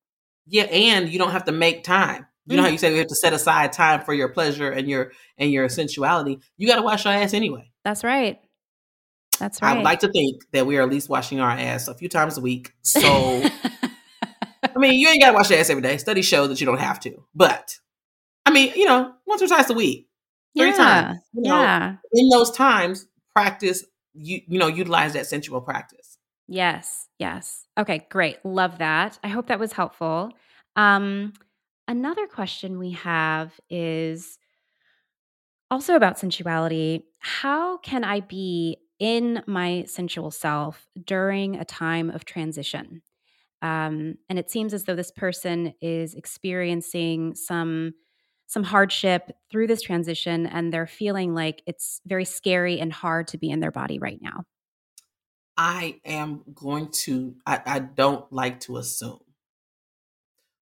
[0.47, 2.25] Yeah, and you don't have to make time.
[2.45, 2.58] You mm-hmm.
[2.58, 5.12] know how you say you have to set aside time for your pleasure and your
[5.38, 6.39] and your sensuality.
[6.58, 7.71] You got to wash your ass anyway.
[7.84, 8.39] That's right.
[9.39, 9.71] That's right.
[9.71, 12.10] I would like to think that we are at least washing our ass a few
[12.10, 12.71] times a week.
[12.84, 15.97] So, I mean, you ain't got to wash your ass every day.
[15.97, 17.23] Studies show that you don't have to.
[17.34, 17.77] But,
[18.45, 20.08] I mean, you know, once or twice a week,
[20.58, 20.75] three yeah.
[20.75, 21.19] times.
[21.34, 21.95] You know, yeah.
[22.13, 23.86] In those times, practice.
[24.13, 26.17] You you know, utilize that sensual practice.
[26.47, 27.05] Yes.
[27.19, 27.65] Yes.
[27.78, 28.43] Okay, great.
[28.43, 29.19] Love that.
[29.23, 30.32] I hope that was helpful.
[30.75, 31.34] Um,
[31.88, 34.38] another question we have is
[35.71, 37.04] also about sensuality.
[37.19, 43.01] How can I be in my sensual self during a time of transition?
[43.62, 47.93] Um, and it seems as though this person is experiencing some
[48.47, 53.38] some hardship through this transition and they're feeling like it's very scary and hard to
[53.38, 54.43] be in their body right now.
[55.58, 59.20] I am going to, I, I don't like to assume.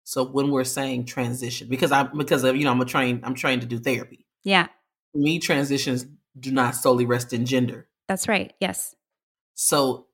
[0.03, 3.33] So when we're saying transition, because I'm because of you know I'm a trained I'm
[3.33, 4.25] trained to do therapy.
[4.43, 4.67] Yeah.
[5.13, 6.05] me, transitions
[6.37, 7.87] do not solely rest in gender.
[8.07, 8.53] That's right.
[8.59, 8.95] Yes.
[9.53, 10.07] So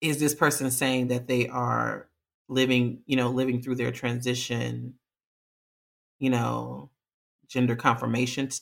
[0.00, 2.08] is this person saying that they are
[2.48, 4.94] living, you know, living through their transition,
[6.18, 6.90] you know,
[7.46, 8.58] gender confirmation t-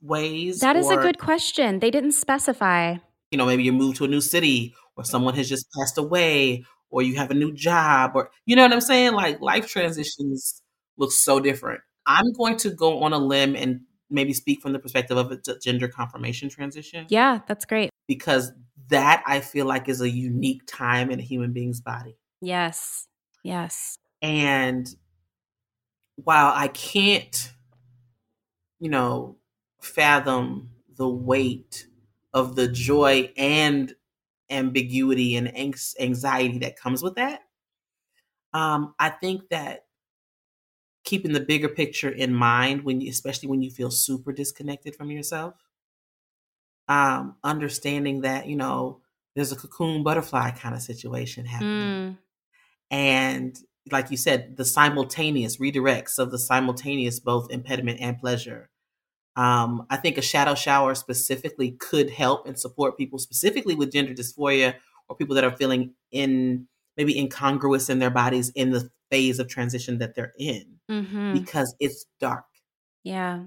[0.00, 0.60] ways?
[0.60, 1.78] That is or, a good question.
[1.78, 2.96] They didn't specify.
[3.30, 6.64] You know, maybe you move to a new city or someone has just passed away
[6.90, 9.12] or you have a new job or you know what I'm saying?
[9.12, 10.62] Like life transitions
[10.96, 11.80] look so different.
[12.06, 15.38] I'm going to go on a limb and maybe speak from the perspective of a
[15.62, 17.06] gender confirmation transition.
[17.08, 17.90] Yeah, that's great.
[18.06, 18.52] Because
[18.88, 22.16] that I feel like is a unique time in a human being's body.
[22.40, 23.08] Yes.
[23.42, 23.98] Yes.
[24.22, 24.88] And
[26.16, 27.52] while I can't,
[28.78, 29.36] you know,
[29.80, 31.86] fathom the weight
[32.32, 33.94] of the joy and
[34.50, 37.42] ambiguity and anxiety that comes with that.
[38.52, 39.86] Um, I think that
[41.04, 45.10] keeping the bigger picture in mind when you, especially when you feel super disconnected from
[45.10, 45.54] yourself,
[46.88, 49.00] um, understanding that you know
[49.34, 52.18] there's a cocoon butterfly kind of situation happening, mm.
[52.90, 53.58] and
[53.92, 58.68] like you said, the simultaneous redirects of the simultaneous both impediment and pleasure
[59.36, 64.14] um, I think a shadow shower specifically could help and support people specifically with gender
[64.14, 64.74] dysphoria
[65.08, 66.66] or people that are feeling in
[66.96, 71.34] maybe incongruous in their bodies in the phase of transition that they're in mm-hmm.
[71.34, 72.46] because it's dark.
[73.04, 73.44] Yeah.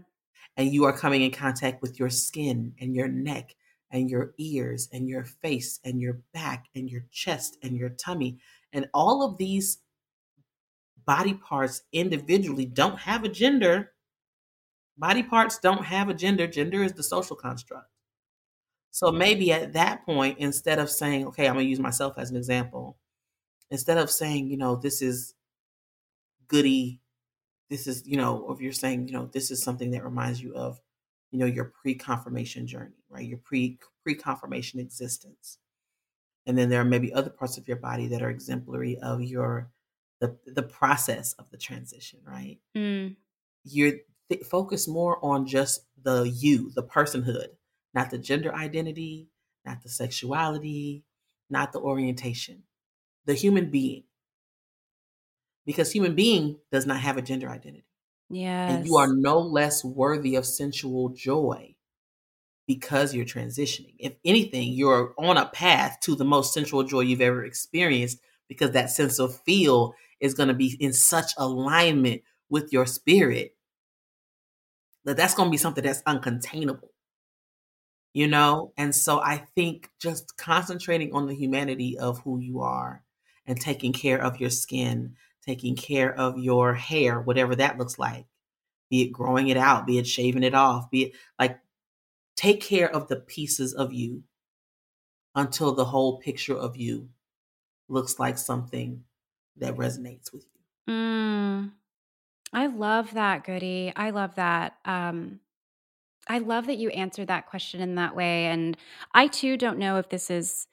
[0.55, 3.55] And you are coming in contact with your skin and your neck
[3.91, 8.39] and your ears and your face and your back and your chest and your tummy.
[8.71, 9.79] And all of these
[11.05, 13.91] body parts individually don't have a gender.
[14.99, 16.45] Body parts don't have a gender.
[16.45, 17.87] Gender is the social construct.
[18.91, 22.31] So maybe at that point, instead of saying, okay, I'm going to use myself as
[22.31, 22.97] an example,
[23.71, 25.35] instead of saying, you know, this is
[26.49, 26.99] goody,
[27.69, 30.41] this is, you know, or if you're saying, you know, this is something that reminds
[30.41, 30.81] you of,
[31.31, 33.25] you know, your pre-confirmation journey, right?
[33.25, 35.59] Your pre pre-confirmation existence.
[36.45, 39.69] And then there are maybe other parts of your body that are exemplary of your
[40.19, 42.57] the the process of the transition, right?
[42.75, 43.15] Mm.
[43.63, 43.93] You're
[44.29, 47.47] th- focus more on just the you, the personhood,
[47.93, 49.27] not the gender identity,
[49.65, 51.03] not the sexuality,
[51.49, 52.63] not the orientation,
[53.25, 54.03] the human being.
[55.65, 57.85] Because human being does not have a gender identity.
[58.29, 58.69] Yeah.
[58.69, 61.75] And you are no less worthy of sensual joy
[62.67, 63.95] because you're transitioning.
[63.97, 68.71] If anything, you're on a path to the most sensual joy you've ever experienced because
[68.71, 73.55] that sense of feel is going to be in such alignment with your spirit
[75.05, 76.89] that that's going to be something that's uncontainable
[78.13, 83.03] you know and so i think just concentrating on the humanity of who you are
[83.45, 85.13] and taking care of your skin
[85.45, 88.25] taking care of your hair whatever that looks like
[88.89, 91.59] be it growing it out be it shaving it off be it like
[92.35, 94.23] take care of the pieces of you
[95.35, 97.07] until the whole picture of you
[97.87, 99.03] looks like something
[99.57, 101.71] that resonates with you Mm.
[102.53, 103.93] I love that, Goody.
[103.95, 104.77] I love that.
[104.85, 105.39] Um,
[106.27, 108.45] I love that you answered that question in that way.
[108.45, 108.77] And
[109.13, 110.67] I too don't know if this is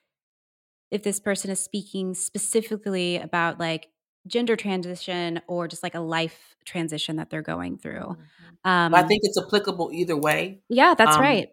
[0.91, 3.89] if this person is speaking specifically about like
[4.27, 8.17] gender transition or just like a life transition that they're going through.
[8.65, 10.61] Um, I think it's applicable either way.
[10.69, 11.49] yeah, that's um, right.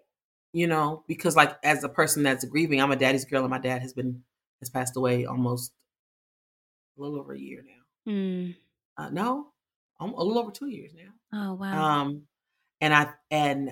[0.52, 3.60] You know, because like as a person that's grieving, I'm a daddy's girl, and my
[3.60, 4.22] dad has been
[4.62, 5.72] has passed away almost
[6.98, 8.12] a little over a year now.
[8.12, 8.56] Mm.
[8.98, 9.48] Uh, no,
[10.10, 11.12] a little over two years now.
[11.34, 12.02] Oh wow.
[12.02, 12.24] Um,
[12.82, 13.72] and I and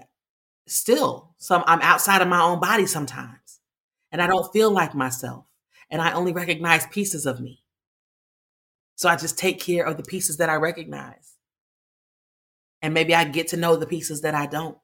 [0.68, 3.60] still some I'm outside of my own body sometimes,
[4.12, 5.46] and I don't feel like myself,
[5.90, 7.64] and I only recognize pieces of me.
[8.96, 11.36] So I just take care of the pieces that I recognize,
[12.82, 14.78] and maybe I get to know the pieces that I don't,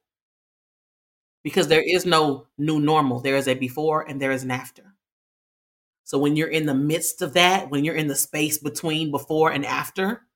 [1.43, 3.22] because there is no new normal.
[3.22, 4.95] There is a before and there is an after.
[6.04, 9.52] So when you're in the midst of that, when you're in the space between before
[9.52, 10.27] and after,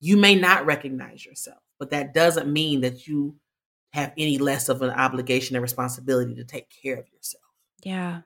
[0.00, 3.36] you may not recognize yourself, but that doesn't mean that you
[3.92, 7.44] have any less of an obligation and responsibility to take care of yourself
[7.84, 8.22] yeah.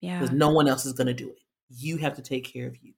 [0.00, 0.18] Yeah.
[0.18, 1.40] because no one else is going to do it.
[1.68, 2.94] You have to take care of you.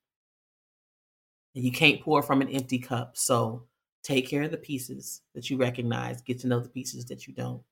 [1.54, 3.16] And you can't pour from an empty cup.
[3.16, 3.64] So
[4.02, 7.34] take care of the pieces that you recognize, get to know the pieces that you
[7.34, 7.62] don't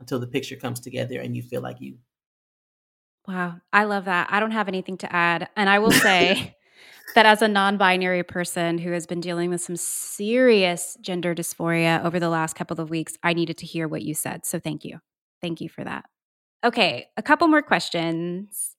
[0.00, 1.98] until the picture comes together and you feel like you.
[3.28, 3.60] Wow.
[3.72, 4.28] I love that.
[4.30, 5.48] I don't have anything to add.
[5.56, 6.56] And I will say
[7.14, 12.04] that as a non binary person who has been dealing with some serious gender dysphoria
[12.04, 14.46] over the last couple of weeks, I needed to hear what you said.
[14.46, 14.98] So thank you.
[15.40, 16.04] Thank you for that.
[16.64, 17.06] Okay.
[17.16, 18.76] A couple more questions.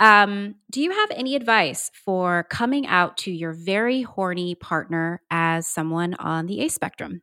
[0.00, 5.66] Um, do you have any advice for coming out to your very horny partner as
[5.66, 7.22] someone on the A spectrum?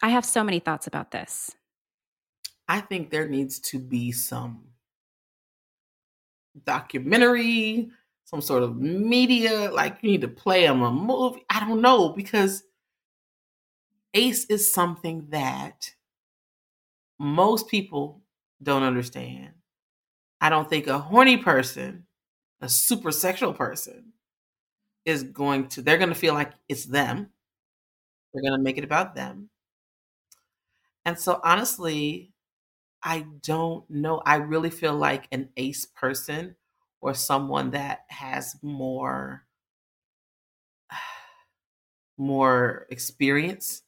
[0.00, 1.56] I have so many thoughts about this.
[2.68, 4.64] I think there needs to be some
[6.64, 7.90] documentary,
[8.28, 11.46] some sort of media, like you need to play them a movie.
[11.48, 12.62] I don't know, because
[14.12, 15.94] ACE is something that
[17.18, 18.22] most people
[18.62, 19.50] don't understand.
[20.40, 22.06] I don't think a horny person,
[22.60, 24.12] a super sexual person,
[25.04, 27.30] is going to, they're going to feel like it's them.
[28.32, 29.50] They're going to make it about them.
[31.04, 32.32] And so, honestly,
[33.02, 34.22] I don't know.
[34.24, 36.56] I really feel like an ace person
[37.00, 39.44] or someone that has more
[42.18, 43.82] more experience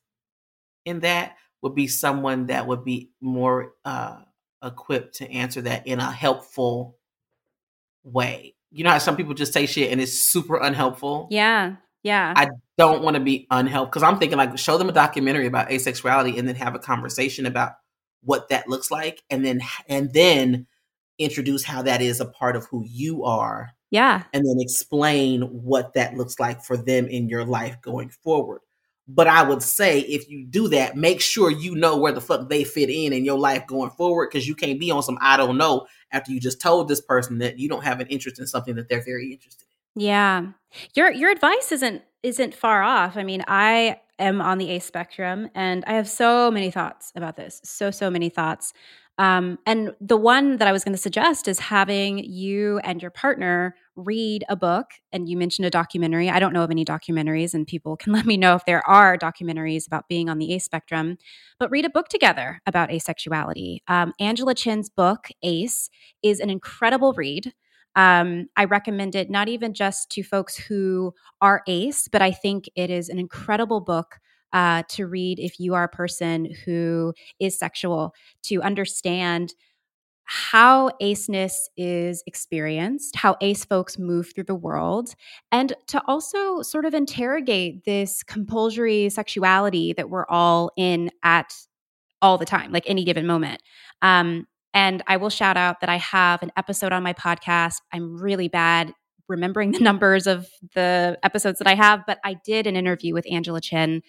[0.85, 4.19] in that would be someone that would be more uh,
[4.65, 6.97] equipped to answer that in a helpful
[8.03, 8.55] way.
[8.71, 11.29] You know how some people just say shit and it's super unhelpful.
[11.31, 11.77] Yeah.
[12.03, 12.33] Yeah.
[12.35, 12.49] I
[12.79, 16.39] don't want to be unhelpful because I'm thinking like show them a documentary about asexuality
[16.39, 17.73] and then have a conversation about
[18.23, 20.67] what that looks like and then and then
[21.21, 24.23] introduce how that is a part of who you are yeah.
[24.33, 28.61] and then explain what that looks like for them in your life going forward.
[29.09, 32.49] But I would say if you do that, make sure you know where the fuck
[32.49, 35.37] they fit in in your life going forward because you can't be on some I
[35.37, 38.47] don't know after you just told this person that you don't have an interest in
[38.47, 39.67] something that they're very interested
[39.97, 40.03] in.
[40.03, 40.47] Yeah.
[40.95, 43.17] Your your advice isn't isn't far off.
[43.17, 47.37] I mean, I am on the A spectrum, and I have so many thoughts about
[47.37, 47.61] this.
[47.65, 48.73] So, so many thoughts.
[49.21, 53.11] Um, and the one that I was going to suggest is having you and your
[53.11, 54.87] partner read a book.
[55.13, 56.31] And you mentioned a documentary.
[56.31, 59.19] I don't know of any documentaries, and people can let me know if there are
[59.19, 61.19] documentaries about being on the ACE spectrum.
[61.59, 63.81] But read a book together about asexuality.
[63.89, 65.91] Um, Angela Chen's book, ACE,
[66.23, 67.53] is an incredible read.
[67.97, 71.13] Um, I recommend it not even just to folks who
[71.43, 74.19] are ACE, but I think it is an incredible book
[74.53, 79.55] uh, to read if you are a person who is sexual to understand
[80.25, 85.13] how aceness is experienced, how ace folks move through the world,
[85.51, 91.53] and to also sort of interrogate this compulsory sexuality that we're all in at
[92.23, 93.61] all the time, like any given moment.
[94.03, 97.81] Um, and I will shout out that I have an episode on my podcast.
[97.93, 98.93] I'm really bad
[99.29, 103.27] remembering the numbers of the episodes that I have, but I did an interview with
[103.31, 104.03] Angela Chen.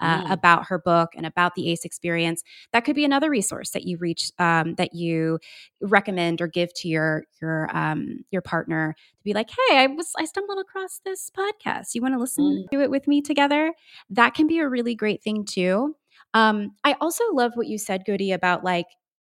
[0.00, 0.30] Uh, mm.
[0.30, 3.96] About her book and about the ACE experience, that could be another resource that you
[3.98, 5.40] reach um, that you
[5.80, 10.12] recommend or give to your your um, your partner to be like, hey, I was
[10.16, 11.94] I stumbled across this podcast.
[11.94, 12.70] You want to listen mm.
[12.70, 13.72] to it with me together?
[14.10, 15.96] That can be a really great thing too.
[16.34, 18.86] Um, I also love what you said, Goody, about like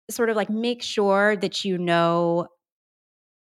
[0.10, 2.48] sort of like make sure that you know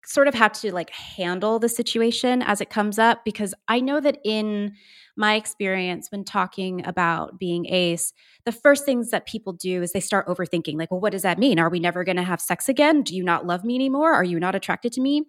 [0.04, 4.00] sort of have to like handle the situation as it comes up because I know
[4.00, 4.74] that in
[5.16, 8.12] my experience when talking about being ace,
[8.44, 11.38] the first things that people do is they start overthinking like, well, what does that
[11.38, 11.58] mean?
[11.58, 13.02] Are we never going to have sex again?
[13.02, 14.14] Do you not love me anymore?
[14.14, 15.24] Are you not attracted to me?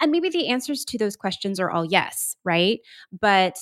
[0.00, 2.80] And maybe the answers to those questions are all yes, right?
[3.12, 3.58] But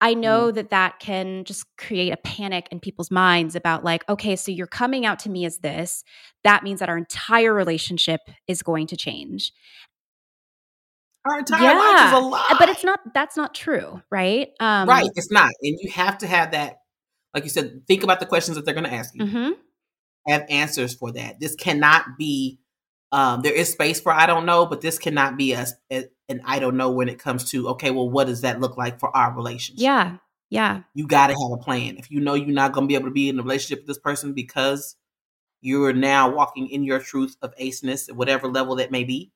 [0.00, 0.54] I know mm.
[0.54, 4.66] that that can just create a panic in people's minds about, like, okay, so you're
[4.66, 6.04] coming out to me as this.
[6.44, 9.52] That means that our entire relationship is going to change.
[11.28, 11.78] Our entire yeah.
[11.78, 12.56] life is a lie.
[12.58, 14.50] But it's not, that's not true, right?
[14.60, 15.08] Um, right.
[15.14, 15.50] It's not.
[15.62, 16.78] And you have to have that,
[17.34, 19.24] like you said, think about the questions that they're going to ask you.
[19.24, 19.50] Mm-hmm.
[20.28, 21.38] Have answers for that.
[21.38, 22.58] This cannot be
[23.12, 26.42] um, there is space for I don't know, but this cannot be a, a, an
[26.44, 29.16] I don't know when it comes to okay, well, what does that look like for
[29.16, 29.82] our relationship?
[29.82, 30.16] Yeah,
[30.50, 30.82] yeah.
[30.94, 31.96] You got to have a plan.
[31.96, 33.86] If you know you're not going to be able to be in a relationship with
[33.86, 34.96] this person because
[35.60, 39.32] you are now walking in your truth of aceness at whatever level that may be,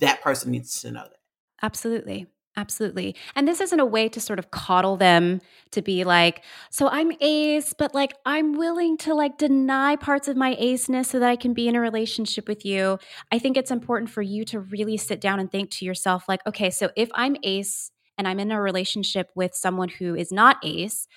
[0.00, 1.18] that person needs to know that.
[1.62, 2.26] Absolutely.
[2.56, 3.16] Absolutely.
[3.34, 5.40] And this isn't a way to sort of coddle them
[5.72, 10.36] to be like, so I'm ace, but like I'm willing to like deny parts of
[10.36, 12.98] my aceness so that I can be in a relationship with you.
[13.32, 16.46] I think it's important for you to really sit down and think to yourself, like,
[16.46, 20.58] okay, so if I'm ace and I'm in a relationship with someone who is not
[20.62, 21.08] ace,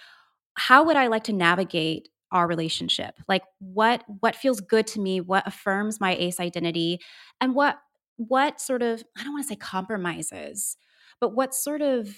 [0.56, 3.16] how would I like to navigate our relationship?
[3.28, 7.00] Like what what feels good to me, what affirms my ace identity,
[7.40, 7.78] and what
[8.18, 10.78] what sort of I don't want to say compromises
[11.20, 12.10] but what sort of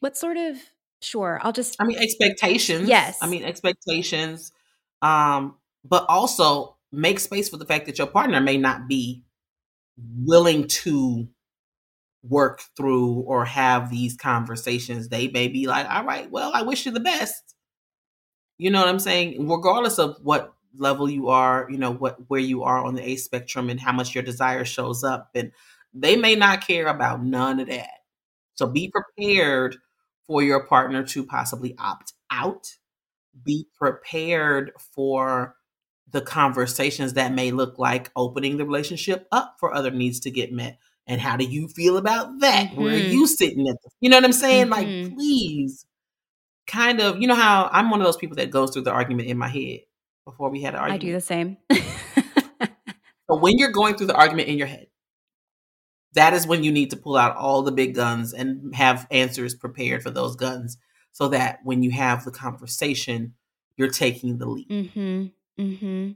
[0.00, 0.56] what sort of
[1.02, 3.18] sure i'll just i mean expectations yes.
[3.22, 4.52] i mean expectations
[5.02, 9.24] um but also make space for the fact that your partner may not be
[10.24, 11.28] willing to
[12.22, 15.08] work through or have these conversations.
[15.08, 17.54] They may be like all right well i wish you the best.
[18.58, 19.48] You know what i'm saying?
[19.48, 23.16] Regardless of what level you are you know what where you are on the a
[23.16, 25.50] spectrum and how much your desire shows up and
[25.92, 27.90] they may not care about none of that.
[28.54, 29.76] So be prepared
[30.26, 32.76] for your partner to possibly opt out.
[33.44, 35.56] Be prepared for
[36.10, 40.52] the conversations that may look like opening the relationship up for other needs to get
[40.52, 40.78] met.
[41.06, 42.70] And how do you feel about that?
[42.70, 42.82] Mm-hmm.
[42.82, 43.12] Where are mm-hmm.
[43.12, 44.68] you sitting at the, you know what I'm saying?
[44.68, 45.04] Mm-hmm.
[45.06, 45.86] Like, please
[46.66, 49.28] kind of, you know how I'm one of those people that goes through the argument
[49.28, 49.80] in my head
[50.30, 51.02] before we had an argument.
[51.02, 51.56] I do the same.
[53.28, 54.86] but when you're going through the argument in your head,
[56.14, 59.54] that is when you need to pull out all the big guns and have answers
[59.54, 60.76] prepared for those guns
[61.12, 63.34] so that when you have the conversation
[63.76, 65.26] you're taking the lead mm-hmm.
[65.62, 66.10] Mm-hmm.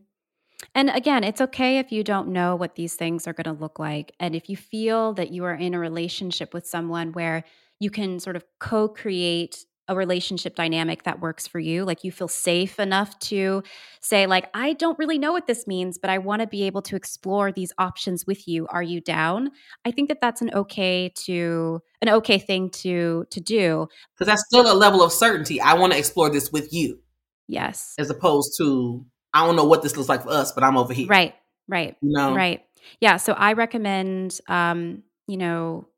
[0.75, 3.79] and again it's okay if you don't know what these things are going to look
[3.79, 7.45] like and if you feel that you are in a relationship with someone where
[7.81, 12.29] you can sort of co-create a relationship dynamic that works for you like you feel
[12.29, 13.63] safe enough to
[14.01, 16.83] say like i don't really know what this means but i want to be able
[16.83, 18.67] to explore these options with you.
[18.69, 19.51] Are you down?
[19.85, 23.89] I think that that's an okay to an okay thing to to do.
[24.15, 25.61] Because that's still a level of certainty.
[25.61, 27.01] I want to explore this with you.
[27.49, 27.95] Yes.
[27.99, 30.93] As opposed to i don't know what this looks like for us but i'm over
[30.93, 31.09] here.
[31.09, 31.35] Right
[31.69, 32.35] right you know?
[32.35, 32.63] right.
[33.01, 35.89] Yeah so i recommend um you know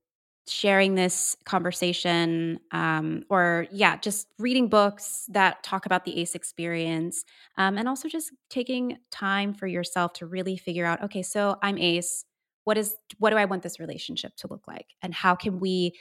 [0.48, 7.24] sharing this conversation um, or yeah just reading books that talk about the ace experience
[7.58, 11.78] um, and also just taking time for yourself to really figure out okay so i'm
[11.78, 12.24] ace.
[12.64, 14.86] What is what do i want this relationship to look like?
[15.02, 15.92] And how can we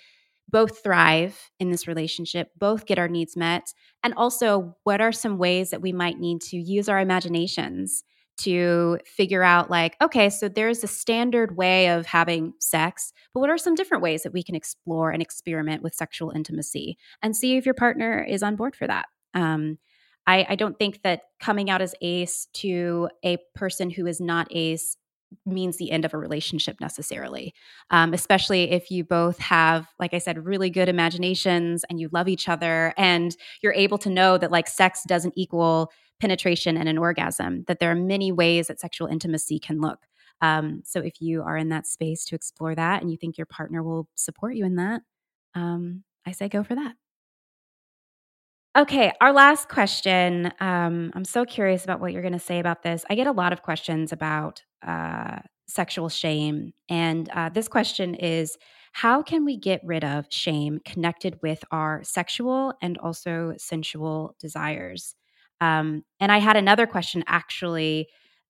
[0.50, 3.74] both thrive in this relationship, both get our needs met,
[4.04, 8.04] and also what are some ways that we might need to use our imaginations
[8.38, 13.50] to figure out like okay so there's a standard way of having sex but what
[13.50, 17.58] are some different ways that we can explore and experiment with sexual intimacy and see
[17.58, 19.08] if your partner is on board for that?
[19.34, 19.78] Um,
[20.26, 24.48] I, I don't think that coming out as ace to a person who is not
[24.52, 24.96] ace
[25.46, 27.54] means the end of a relationship necessarily,
[27.90, 32.30] um, especially if you both have, like I said, really good imaginations and you love
[32.30, 36.98] each other and you're able to know that like sex doesn't equal penetration and an
[36.98, 40.00] orgasm, that there are many ways that sexual intimacy can look.
[40.42, 43.46] Um, so if you are in that space to explore that and you think your
[43.46, 45.02] partner will support you in that,
[45.54, 46.96] um, I say go for that.
[48.78, 50.52] Okay, our last question.
[50.60, 53.06] Um, I'm so curious about what you're going to say about this.
[53.10, 55.38] I get a lot of questions about uh,
[55.68, 56.74] sexual shame.
[56.90, 58.58] And uh, this question is
[58.92, 65.16] How can we get rid of shame connected with our sexual and also sensual desires?
[65.62, 68.08] Um, and I had another question actually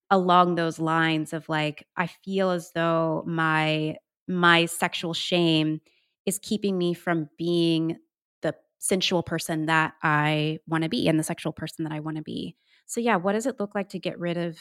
[0.10, 3.98] along those lines of like, I feel as though my
[4.28, 5.82] my sexual shame
[6.26, 7.98] is keeping me from being
[8.42, 12.18] the sensual person that I want to be and the sexual person that I want
[12.18, 12.56] to be.
[12.88, 14.58] So, yeah, what does it look like to get rid of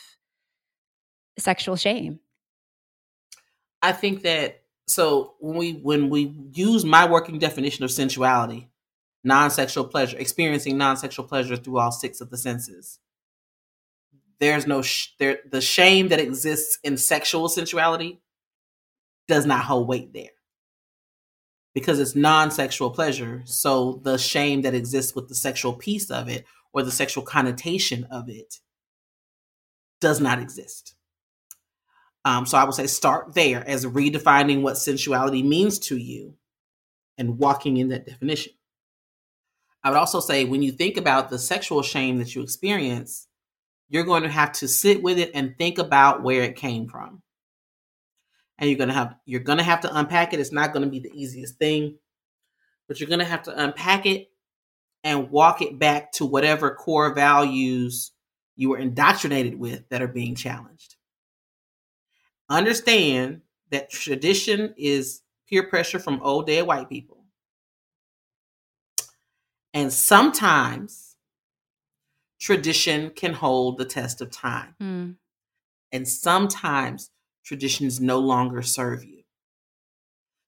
[1.39, 2.21] sexual shame?
[3.83, 8.71] I think that so when we when we use my working definition of sensuality,
[9.25, 13.01] non-sexual pleasure, experiencing non-sexual pleasure through all six of the senses.
[14.39, 18.21] There's no sh- there the shame that exists in sexual sensuality
[19.27, 20.29] does not hold weight there.
[21.73, 26.45] Because it's non-sexual pleasure so the shame that exists with the sexual piece of it
[26.73, 28.61] or the sexual connotation of it
[30.01, 30.95] does not exist.
[32.27, 36.37] Um, so i would say start there as redefining what sensuality means to you
[37.19, 38.55] and walking in that definition
[39.85, 43.29] i would also say when you think about the sexual shame that you experience
[43.89, 47.23] you're going to have to sit with it and think about where it came from
[48.59, 50.41] and you're gonna have you're gonna have to unpack it.
[50.41, 51.97] It's not gonna be the easiest thing,
[52.87, 54.31] but you're gonna have to unpack it
[55.03, 58.13] and walk it back to whatever core values
[58.57, 60.97] you were indoctrinated with that are being challenged.
[62.49, 67.14] Understand that tradition is peer pressure from old dead white people.
[69.75, 71.17] And sometimes
[72.41, 74.77] tradition can hold the test of time.
[74.81, 75.17] Mm.
[75.91, 77.11] And sometimes
[77.45, 79.23] traditions no longer serve you.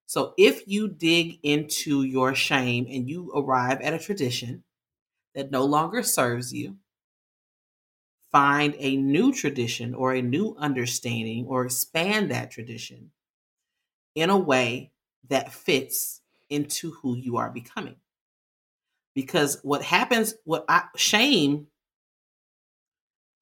[0.07, 4.63] So if you dig into your shame and you arrive at a tradition
[5.35, 6.77] that no longer serves you,
[8.31, 13.11] find a new tradition or a new understanding or expand that tradition
[14.15, 14.93] in a way
[15.29, 17.97] that fits into who you are becoming.
[19.17, 21.67] Because what happens, what I, shame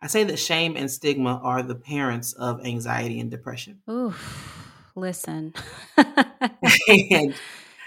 [0.05, 3.81] I say that shame and stigma are the parents of anxiety and depression.
[3.89, 4.15] Ooh,
[4.95, 5.55] listen.
[5.97, 7.35] and,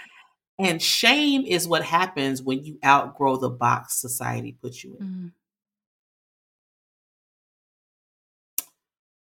[0.58, 5.06] and shame is what happens when you outgrow the box society puts you in.
[5.06, 5.32] Mm.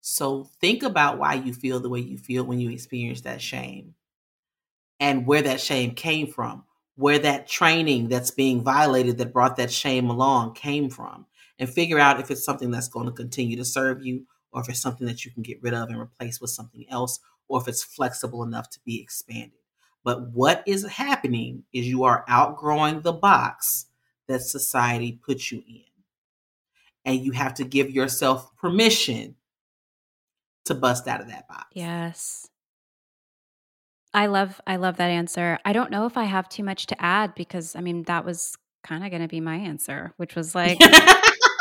[0.01, 3.93] So think about why you feel the way you feel when you experience that shame
[4.99, 6.63] and where that shame came from,
[6.97, 11.25] where that training that's being violated that brought that shame along came from
[11.59, 14.69] and figure out if it's something that's going to continue to serve you or if
[14.69, 17.67] it's something that you can get rid of and replace with something else or if
[17.67, 19.59] it's flexible enough to be expanded.
[20.03, 23.85] But what is happening is you are outgrowing the box
[24.27, 25.83] that society puts you in.
[27.05, 29.35] And you have to give yourself permission
[30.65, 31.67] to bust out of that box.
[31.73, 32.49] Yes.
[34.17, 35.59] I love I love that answer.
[35.63, 38.57] I don't know if I have too much to add because I mean that was
[38.83, 40.79] kind of going to be my answer, which was like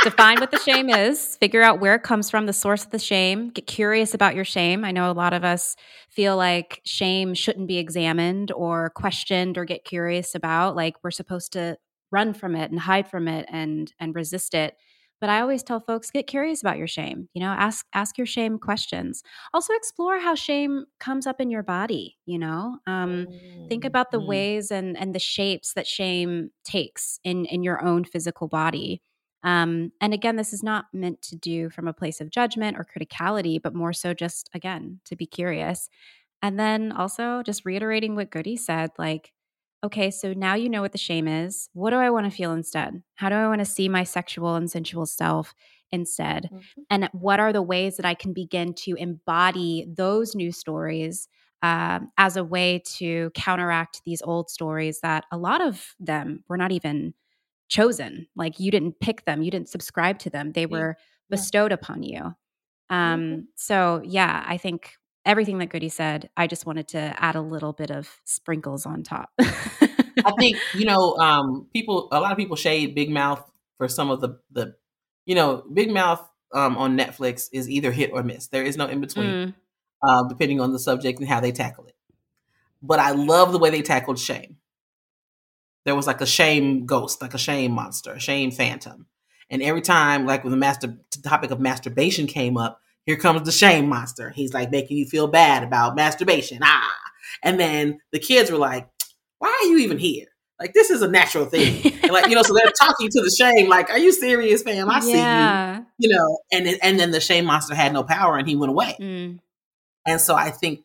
[0.02, 2.98] define what the shame is, figure out where it comes from, the source of the
[2.98, 4.86] shame, get curious about your shame.
[4.86, 5.76] I know a lot of us
[6.08, 11.52] feel like shame shouldn't be examined or questioned or get curious about, like we're supposed
[11.52, 11.76] to
[12.10, 14.78] run from it and hide from it and and resist it.
[15.20, 17.28] But I always tell folks get curious about your shame.
[17.32, 19.22] You know, ask ask your shame questions.
[19.54, 22.78] Also explore how shame comes up in your body, you know?
[22.86, 23.68] Um, mm-hmm.
[23.68, 24.28] think about the mm-hmm.
[24.28, 29.00] ways and and the shapes that shame takes in in your own physical body.
[29.42, 32.84] Um, and again, this is not meant to do from a place of judgment or
[32.84, 35.88] criticality, but more so just, again, to be curious.
[36.42, 39.32] And then also just reiterating what Goody said like,
[39.84, 41.68] okay, so now you know what the shame is.
[41.72, 43.02] What do I want to feel instead?
[43.14, 45.54] How do I want to see my sexual and sensual self
[45.90, 46.50] instead?
[46.52, 46.82] Mm-hmm.
[46.90, 51.28] And what are the ways that I can begin to embody those new stories
[51.62, 56.56] um, as a way to counteract these old stories that a lot of them were
[56.56, 57.14] not even
[57.68, 58.28] chosen.
[58.36, 60.96] Like you didn't pick them, you didn't subscribe to them, they were
[61.30, 62.20] bestowed upon you.
[62.90, 62.94] Mm-hmm.
[62.94, 64.92] Um, so, yeah, I think
[65.26, 69.02] everything that Goody said, I just wanted to add a little bit of sprinkles on
[69.02, 69.30] top.
[69.38, 72.08] I think you know, um, people.
[72.12, 73.42] A lot of people shade Big Mouth
[73.76, 74.74] for some of the the,
[75.26, 78.46] you know, Big Mouth um, on Netflix is either hit or miss.
[78.46, 79.54] There is no in between, Mm,
[80.02, 81.96] uh, depending on the subject and how they tackle it.
[82.80, 84.56] But I love the way they tackled shame.
[85.84, 89.06] There was like a shame ghost, like a shame monster, a shame phantom,
[89.50, 93.52] and every time, like when the master topic of masturbation came up, here comes the
[93.52, 94.30] shame monster.
[94.30, 96.58] He's like making you feel bad about masturbation.
[96.62, 96.90] Ah,
[97.42, 98.88] and then the kids were like,
[99.38, 100.26] "Why are you even here?
[100.60, 103.30] Like this is a natural thing." And like you know, so they're talking to the
[103.38, 104.90] shame, like, "Are you serious, fam?
[104.90, 105.24] I see you."
[105.98, 108.70] You know, and it- and then the shame monster had no power and he went
[108.70, 108.96] away.
[109.00, 109.38] Mm,
[110.06, 110.80] And so I think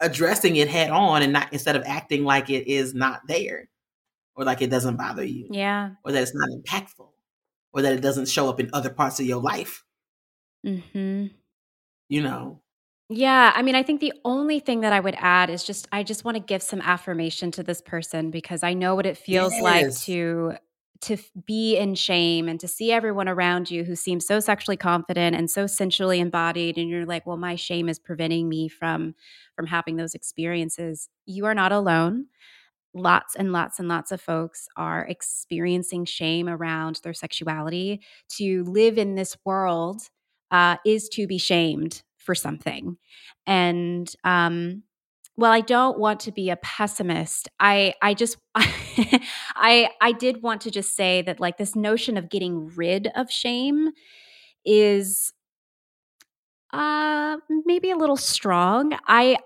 [0.00, 3.68] addressing it head on and not instead of acting like it is not there
[4.36, 5.90] or like it doesn't bother you yeah.
[6.04, 7.08] or that it's not impactful
[7.72, 9.84] or that it doesn't show up in other parts of your life,
[10.64, 11.26] hmm
[12.08, 12.60] you know.
[13.10, 16.02] Yeah, I mean, I think the only thing that I would add is just I
[16.02, 19.60] just want to give some affirmation to this person because I know what it feels
[19.60, 20.54] like to
[21.02, 25.36] to be in shame and to see everyone around you who seems so sexually confident
[25.36, 29.14] and so sensually embodied and you're like, "Well, my shame is preventing me from
[29.56, 32.26] from having those experiences." You are not alone.
[32.94, 38.00] Lots and lots and lots of folks are experiencing shame around their sexuality.
[38.38, 40.02] To live in this world
[40.50, 42.96] uh, is to be shamed for something.
[43.46, 44.82] And um,
[45.36, 47.48] well, I don't want to be a pessimist.
[47.60, 52.28] I I just I I did want to just say that like this notion of
[52.28, 53.90] getting rid of shame
[54.64, 55.32] is
[56.72, 58.92] uh maybe a little strong.
[59.06, 59.36] I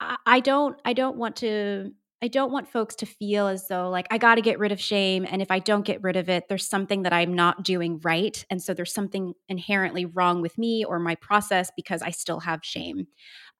[0.00, 1.92] I, I don't I don't want to
[2.24, 4.80] I don't want folks to feel as though like I got to get rid of
[4.80, 8.00] shame and if I don't get rid of it there's something that I'm not doing
[8.02, 12.40] right and so there's something inherently wrong with me or my process because I still
[12.40, 13.08] have shame.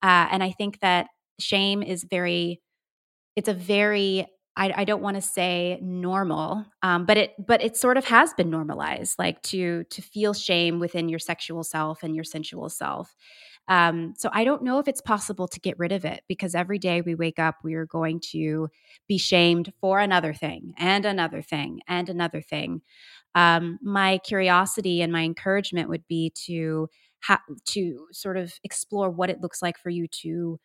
[0.03, 1.09] Uh, and I think that
[1.39, 2.63] shame is very
[3.37, 7.77] it's a very I, I don't want to say normal, um, but it but it
[7.77, 12.15] sort of has been normalized, like to to feel shame within your sexual self and
[12.15, 13.15] your sensual self.
[13.69, 16.79] Um, so I don't know if it's possible to get rid of it because every
[16.79, 18.69] day we wake up, we are going to
[19.09, 22.83] be shamed for another thing and another thing and another thing.
[23.35, 26.89] Um, my curiosity and my encouragement would be to
[27.23, 30.61] ha- to sort of explore what it looks like for you to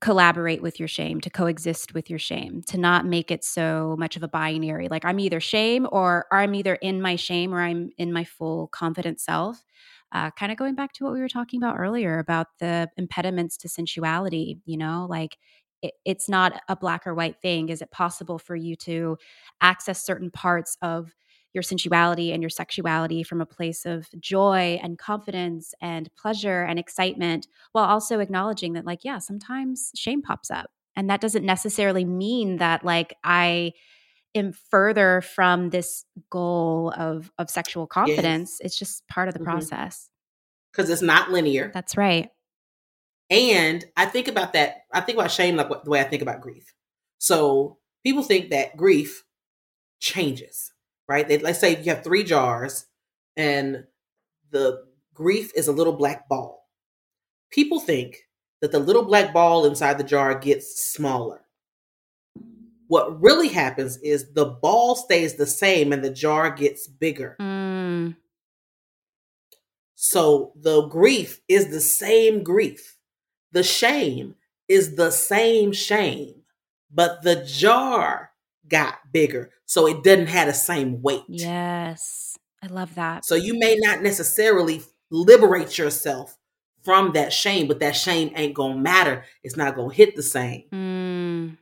[0.00, 4.16] collaborate with your shame, to coexist with your shame, to not make it so much
[4.16, 4.88] of a binary.
[4.88, 8.24] Like I'm either shame or, or I'm either in my shame or I'm in my
[8.24, 9.64] full confident self.
[10.12, 13.56] Uh, kind of going back to what we were talking about earlier about the impediments
[13.58, 15.36] to sensuality, you know, like
[15.82, 17.68] it, it's not a black or white thing.
[17.68, 19.18] Is it possible for you to
[19.60, 21.12] access certain parts of
[21.52, 26.78] your sensuality and your sexuality from a place of joy and confidence and pleasure and
[26.78, 32.04] excitement while also acknowledging that like yeah sometimes shame pops up and that doesn't necessarily
[32.04, 33.72] mean that like i
[34.52, 39.44] further from this goal of of sexual confidence it's just part of the Mhm.
[39.44, 40.08] process
[40.72, 41.70] Because it's not linear.
[41.74, 42.30] that's right
[43.28, 44.82] And I think about that.
[44.92, 46.72] I think about shame like the way I think about grief.
[47.18, 49.24] So people think that grief
[49.98, 50.72] changes,
[51.08, 51.26] right?
[51.26, 52.86] They, let's say you have three jars
[53.36, 53.84] and
[54.50, 56.68] the grief is a little black ball.
[57.50, 58.28] People think
[58.60, 61.45] that the little black ball inside the jar gets smaller.
[62.88, 67.36] What really happens is the ball stays the same and the jar gets bigger.
[67.40, 68.16] mm,
[69.94, 72.96] So the grief is the same grief.
[73.52, 74.34] The shame
[74.68, 76.42] is the same shame,
[76.90, 78.32] but the jar
[78.68, 79.50] got bigger.
[79.64, 81.24] So it doesn't have the same weight.
[81.28, 86.36] yes i love that So you may not necessarily liberate yourself
[86.82, 89.24] from that shame, but that shame ain't going to matter.
[89.42, 90.64] It's not going to hit the same.
[90.72, 91.56] Mm.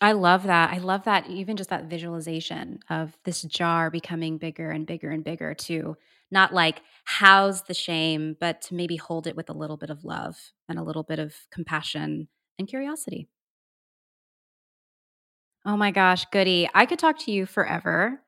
[0.00, 0.70] I love that.
[0.72, 5.22] I love that, even just that visualization of this jar becoming bigger and bigger and
[5.22, 5.96] bigger to
[6.30, 10.04] not like house the shame, but to maybe hold it with a little bit of
[10.04, 10.38] love
[10.68, 12.28] and a little bit of compassion
[12.58, 13.28] and curiosity.
[15.64, 16.68] Oh my gosh, goody.
[16.74, 18.22] I could talk to you forever.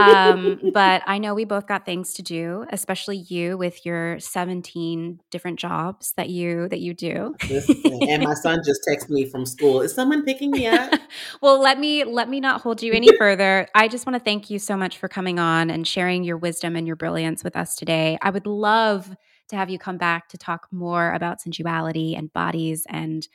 [0.00, 5.20] Um, but I know we both got things to do, especially you with your 17
[5.30, 7.34] different jobs that you that you do.
[7.48, 9.80] Listen, and my son just texted me from school.
[9.80, 10.92] Is someone picking me up?
[11.42, 13.68] well, let me let me not hold you any further.
[13.74, 16.76] I just want to thank you so much for coming on and sharing your wisdom
[16.76, 18.18] and your brilliance with us today.
[18.22, 19.14] I would love
[19.48, 23.26] to have you come back to talk more about sensuality and bodies and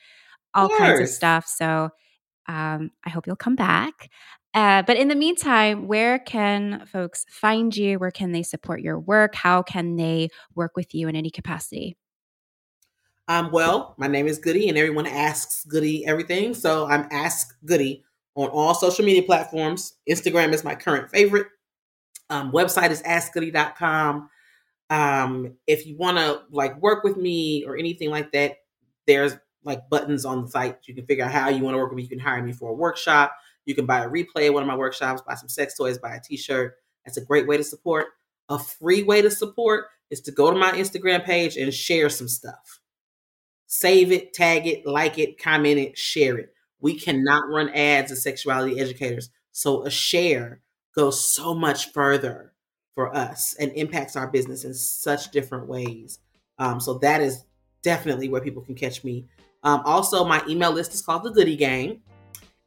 [0.53, 1.45] all kinds of stuff.
[1.45, 1.89] So
[2.47, 4.09] um, I hope you'll come back.
[4.55, 7.99] Uh, but in the meantime, where can folks find you?
[7.99, 9.35] Where can they support your work?
[9.35, 11.97] How can they work with you in any capacity?
[13.27, 16.53] Um, well, my name is Goody, and everyone asks Goody everything.
[16.53, 19.95] So I'm Ask Goody on all social media platforms.
[20.09, 21.47] Instagram is my current favorite.
[22.29, 24.29] Um, website is askgoody.com.
[24.89, 28.57] Um, if you want to like work with me or anything like that,
[29.05, 29.35] there's
[29.65, 30.77] like buttons on the site.
[30.85, 32.03] You can figure out how you want to work with me.
[32.03, 33.35] You can hire me for a workshop.
[33.65, 36.15] You can buy a replay of one of my workshops, buy some sex toys, buy
[36.15, 36.75] a t-shirt.
[37.05, 38.07] That's a great way to support.
[38.49, 42.27] A free way to support is to go to my Instagram page and share some
[42.27, 42.79] stuff.
[43.67, 46.53] Save it, tag it, like it, comment it, share it.
[46.79, 49.29] We cannot run ads as sexuality educators.
[49.51, 50.61] So a share
[50.95, 52.53] goes so much further
[52.93, 56.19] for us and impacts our business in such different ways.
[56.57, 57.43] Um, so that is
[57.81, 59.25] definitely where people can catch me.
[59.63, 62.01] Um, also, my email list is called the Goody Gang,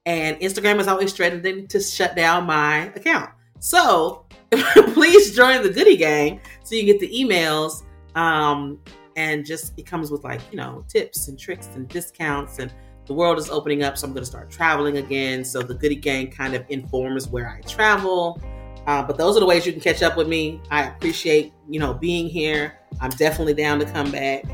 [0.08, 3.30] and Instagram is always threatening to shut down my account.
[3.60, 4.24] So
[4.94, 7.84] please join the Goody Gang so you get the emails.
[8.14, 8.80] Um,
[9.16, 12.72] and just it comes with like you know tips and tricks and discounts and
[13.06, 15.44] the world is opening up so i'm going to start traveling again.
[15.44, 18.40] So the goody gang kind of informs where i travel.
[18.86, 20.62] Uh, but those are the ways you can catch up with me.
[20.70, 22.78] I appreciate you know being here.
[23.02, 24.44] I'm definitely down to come back.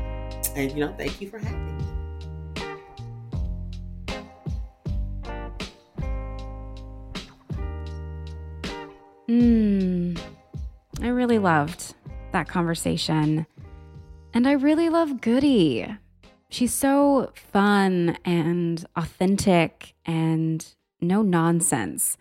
[0.55, 1.74] And you know thank you for having me
[9.35, 10.15] Hmm.
[11.01, 11.93] I really loved
[12.31, 13.45] that conversation.
[14.33, 15.85] And I really love Goody.
[16.47, 20.65] She's so fun and authentic and
[21.01, 22.17] no nonsense.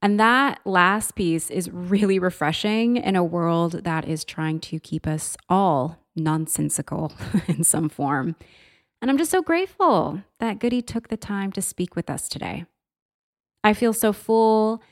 [0.00, 5.06] And that last piece is really refreshing in a world that is trying to keep
[5.06, 7.12] us all nonsensical
[7.46, 8.36] in some form.
[9.02, 12.64] And I'm just so grateful that Goody took the time to speak with us today.
[13.62, 14.82] I feel so full,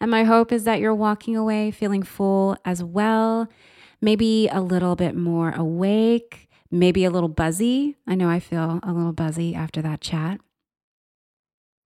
[0.00, 3.48] and my hope is that you're walking away feeling full as well
[4.00, 7.96] maybe a little bit more awake, maybe a little buzzy.
[8.06, 10.40] I know I feel a little buzzy after that chat.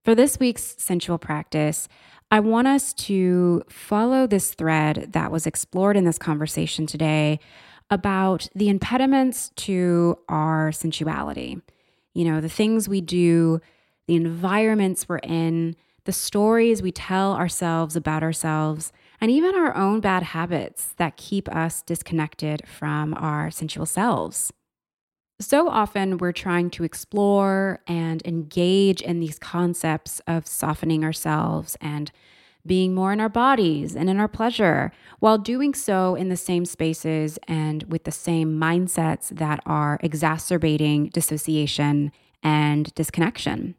[0.04, 1.88] For this week's sensual practice,
[2.30, 7.40] I want us to follow this thread that was explored in this conversation today
[7.90, 11.60] about the impediments to our sensuality.
[12.12, 13.60] You know, the things we do,
[14.06, 20.00] the environments we're in, the stories we tell ourselves about ourselves, and even our own
[20.00, 24.52] bad habits that keep us disconnected from our sensual selves.
[25.40, 32.12] So often, we're trying to explore and engage in these concepts of softening ourselves and
[32.66, 36.64] being more in our bodies and in our pleasure, while doing so in the same
[36.64, 43.74] spaces and with the same mindsets that are exacerbating dissociation and disconnection.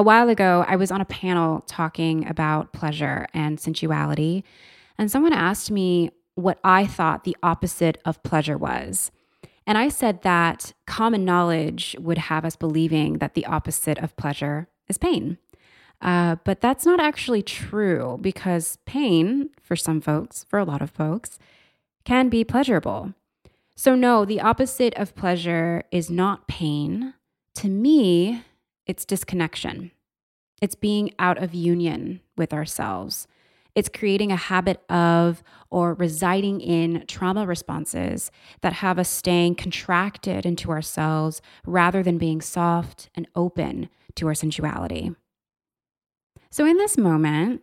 [0.00, 4.44] A while ago, I was on a panel talking about pleasure and sensuality,
[4.96, 9.10] and someone asked me what I thought the opposite of pleasure was.
[9.66, 14.68] And I said that common knowledge would have us believing that the opposite of pleasure
[14.88, 15.36] is pain.
[16.00, 20.88] Uh, but that's not actually true because pain, for some folks, for a lot of
[20.88, 21.38] folks,
[22.06, 23.12] can be pleasurable.
[23.76, 27.12] So, no, the opposite of pleasure is not pain.
[27.56, 28.44] To me,
[28.90, 29.92] it's disconnection.
[30.60, 33.28] It's being out of union with ourselves.
[33.76, 38.32] It's creating a habit of or residing in trauma responses
[38.62, 44.34] that have us staying contracted into ourselves rather than being soft and open to our
[44.34, 45.14] sensuality.
[46.50, 47.62] So, in this moment,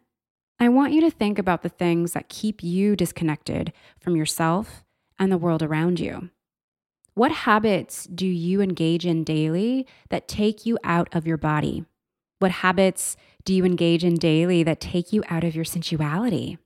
[0.61, 4.85] I want you to think about the things that keep you disconnected from yourself
[5.19, 6.29] and the world around you.
[7.17, 11.83] What habits do you engage in daily that take you out of your body?
[12.37, 16.59] What habits do you engage in daily that take you out of your sensuality?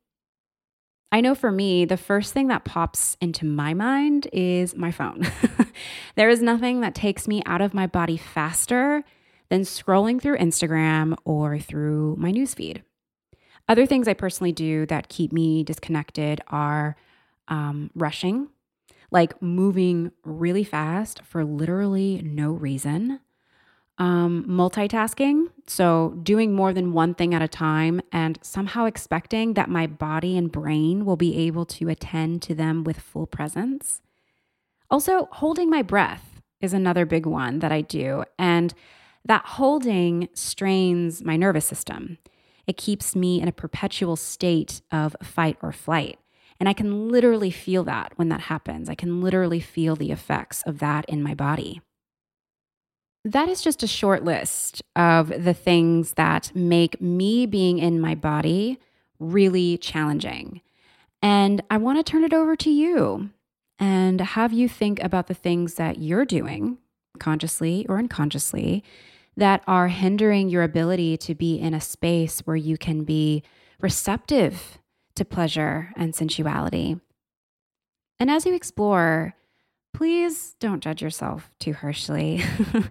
[1.10, 5.26] I know for me, the first thing that pops into my mind is my phone.
[6.16, 9.06] there is nothing that takes me out of my body faster
[9.48, 12.82] than scrolling through Instagram or through my newsfeed.
[13.70, 16.98] Other things I personally do that keep me disconnected are
[17.48, 18.50] um, rushing
[19.12, 23.20] like moving really fast for literally no reason.
[23.98, 29.70] Um, multitasking, so doing more than one thing at a time and somehow expecting that
[29.70, 34.02] my body and brain will be able to attend to them with full presence.
[34.90, 38.24] Also, holding my breath is another big one that I do.
[38.40, 38.74] And
[39.26, 42.18] that holding strains my nervous system.
[42.68, 46.20] It keeps me in a perpetual state of fight or flight.
[46.62, 48.88] And I can literally feel that when that happens.
[48.88, 51.82] I can literally feel the effects of that in my body.
[53.26, 58.14] That is just a short list of the things that make me being in my
[58.14, 58.78] body
[59.20, 60.62] really challenging.
[61.20, 63.32] And I want to turn it over to you
[63.80, 66.78] and have you think about the things that you're doing,
[67.18, 68.84] consciously or unconsciously,
[69.36, 73.42] that are hindering your ability to be in a space where you can be
[73.80, 74.78] receptive
[75.22, 77.00] to pleasure and sensuality.
[78.20, 79.36] And as you explore,
[79.94, 82.44] please don't judge yourself too harshly.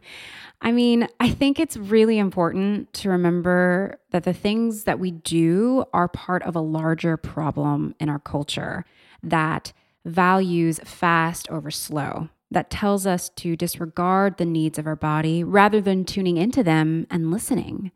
[0.60, 5.84] I mean, I think it's really important to remember that the things that we do
[5.92, 8.84] are part of a larger problem in our culture
[9.22, 9.72] that
[10.04, 15.80] values fast over slow, that tells us to disregard the needs of our body rather
[15.80, 17.90] than tuning into them and listening.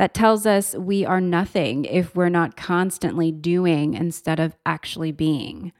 [0.00, 5.72] That tells us we are nothing if we're not constantly doing instead of actually being.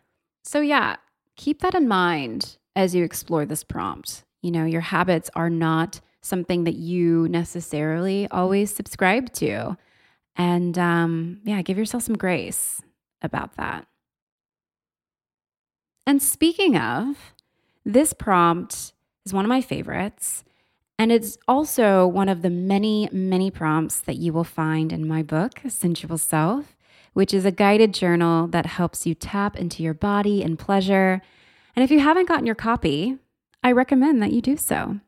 [0.45, 0.97] So, yeah,
[1.37, 4.25] keep that in mind as you explore this prompt.
[4.43, 9.79] You know, your habits are not something that you necessarily always subscribe to.
[10.37, 12.83] And um, yeah, give yourself some grace
[13.23, 13.87] about that.
[16.07, 17.17] And speaking of,
[17.87, 18.93] this prompt
[19.25, 20.45] is one of my favorites.
[21.01, 25.23] And it's also one of the many, many prompts that you will find in my
[25.23, 26.77] book, Sensual Self,
[27.15, 31.23] which is a guided journal that helps you tap into your body and pleasure.
[31.75, 33.17] And if you haven't gotten your copy,
[33.65, 35.01] I recommend that you do so.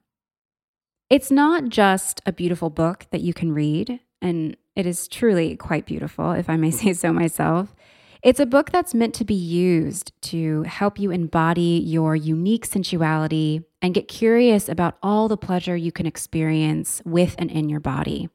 [1.11, 5.85] It's not just a beautiful book that you can read, and it is truly quite
[5.85, 7.75] beautiful, if I may say so myself.
[8.23, 13.65] It's a book that's meant to be used to help you embody your unique sensuality
[13.83, 18.29] and get curious about all the pleasure you can experience with and in your body.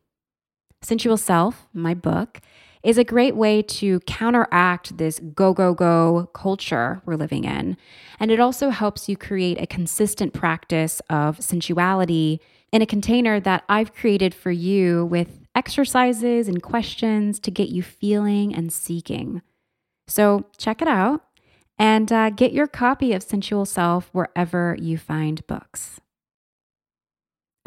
[0.81, 2.41] Sensual Self, my book,
[2.83, 7.77] is a great way to counteract this go, go, go culture we're living in.
[8.19, 12.41] And it also helps you create a consistent practice of sensuality
[12.73, 17.81] in a container that I've created for you with exercises and questions to get you
[17.81, 19.41] feeling and seeking.
[20.07, 21.23] So check it out
[21.77, 25.99] and uh, get your copy of Sensual Self wherever you find books.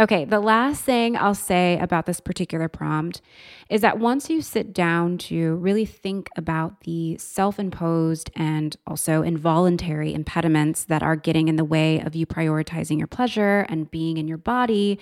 [0.01, 3.21] Okay, the last thing I'll say about this particular prompt
[3.69, 9.21] is that once you sit down to really think about the self imposed and also
[9.21, 14.17] involuntary impediments that are getting in the way of you prioritizing your pleasure and being
[14.17, 14.99] in your body,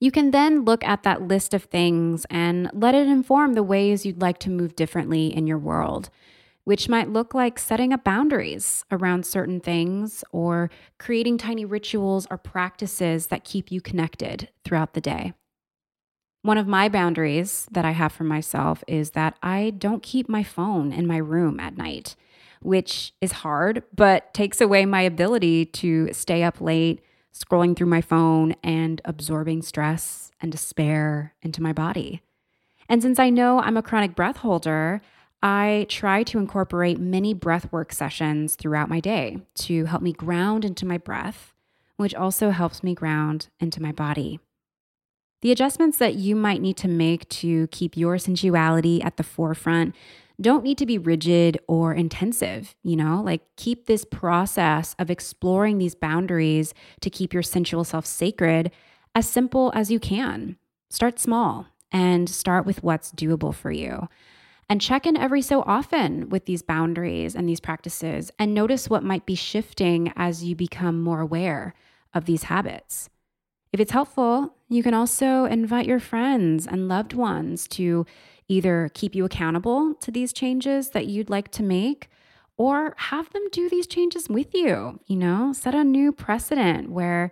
[0.00, 4.04] you can then look at that list of things and let it inform the ways
[4.04, 6.10] you'd like to move differently in your world
[6.64, 12.38] which might look like setting up boundaries around certain things or creating tiny rituals or
[12.38, 15.32] practices that keep you connected throughout the day.
[16.42, 20.42] One of my boundaries that I have for myself is that I don't keep my
[20.42, 22.16] phone in my room at night,
[22.60, 27.00] which is hard, but takes away my ability to stay up late,
[27.32, 32.22] scrolling through my phone and absorbing stress and despair into my body.
[32.88, 35.00] And since I know I'm a chronic breath holder,
[35.42, 40.64] I try to incorporate many breath work sessions throughout my day to help me ground
[40.64, 41.52] into my breath,
[41.96, 44.38] which also helps me ground into my body.
[45.40, 49.96] The adjustments that you might need to make to keep your sensuality at the forefront
[50.40, 55.78] don't need to be rigid or intensive, you know, like keep this process of exploring
[55.78, 58.70] these boundaries to keep your sensual self sacred
[59.16, 60.56] as simple as you can.
[60.88, 64.08] Start small and start with what's doable for you
[64.72, 69.04] and check in every so often with these boundaries and these practices and notice what
[69.04, 71.74] might be shifting as you become more aware
[72.14, 73.10] of these habits.
[73.70, 78.06] If it's helpful, you can also invite your friends and loved ones to
[78.48, 82.08] either keep you accountable to these changes that you'd like to make
[82.56, 84.98] or have them do these changes with you.
[85.04, 87.30] You know, set a new precedent where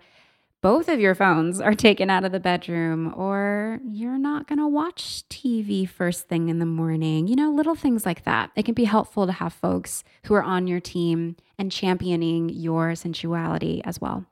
[0.61, 4.67] both of your phones are taken out of the bedroom, or you're not going to
[4.67, 7.27] watch TV first thing in the morning.
[7.27, 8.51] You know, little things like that.
[8.55, 12.93] It can be helpful to have folks who are on your team and championing your
[12.95, 14.25] sensuality as well.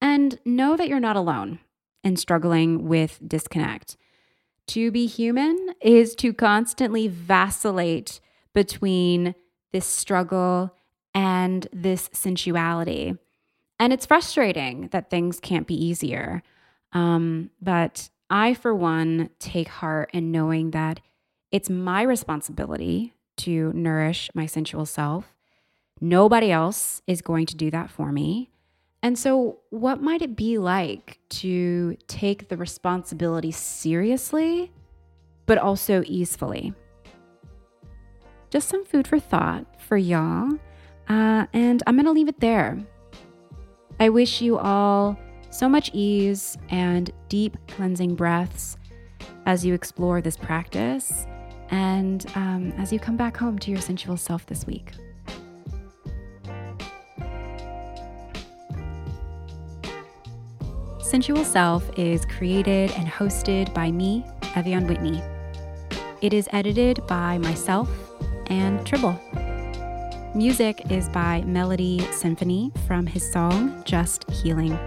[0.00, 1.58] And know that you're not alone
[2.02, 3.96] in struggling with disconnect.
[4.68, 8.20] To be human is to constantly vacillate
[8.54, 9.34] between
[9.72, 10.74] this struggle
[11.14, 13.16] and this sensuality.
[13.78, 16.42] And it's frustrating that things can't be easier.
[16.92, 21.00] Um, but I, for one, take heart in knowing that
[21.50, 25.34] it's my responsibility to nourish my sensual self.
[26.00, 28.50] Nobody else is going to do that for me.
[29.02, 34.72] And so, what might it be like to take the responsibility seriously,
[35.46, 36.74] but also easefully?
[38.50, 40.52] just some food for thought for y'all.
[41.08, 42.78] Uh, and I'm going to leave it there.
[44.00, 45.18] I wish you all
[45.50, 48.76] so much ease and deep cleansing breaths
[49.46, 51.26] as you explore this practice
[51.70, 54.92] and um, as you come back home to your sensual self this week.
[61.00, 64.22] Sensual Self is created and hosted by me,
[64.52, 65.22] Evyan Whitney.
[66.20, 67.88] It is edited by myself
[68.48, 69.18] and Tribble.
[70.34, 74.78] Music is by Melody Symphony from his song Just Healing.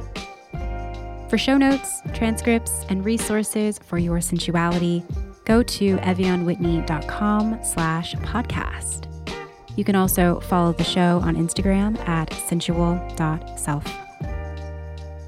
[1.29, 5.03] For show notes, transcripts, and resources for your sensuality,
[5.45, 9.07] go to evyanwhitney.com slash podcast.
[9.75, 13.85] You can also follow the show on Instagram at sensual.self.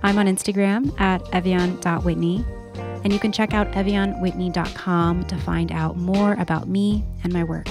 [0.04, 2.46] I'm on Instagram at evyan.whitney,
[3.04, 7.68] and you can check out evyanwhitney.com to find out more about me and my work.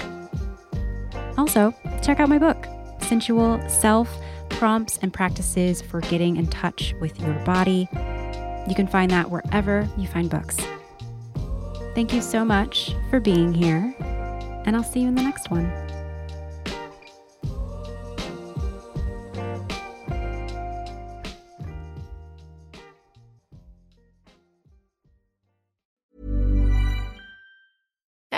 [1.39, 2.67] Also, check out my book,
[3.01, 4.09] Sensual Self
[4.51, 7.89] Prompts and Practices for Getting in Touch with Your Body.
[8.69, 10.57] You can find that wherever you find books.
[11.95, 13.95] Thank you so much for being here,
[14.65, 15.82] and I'll see you in the next one.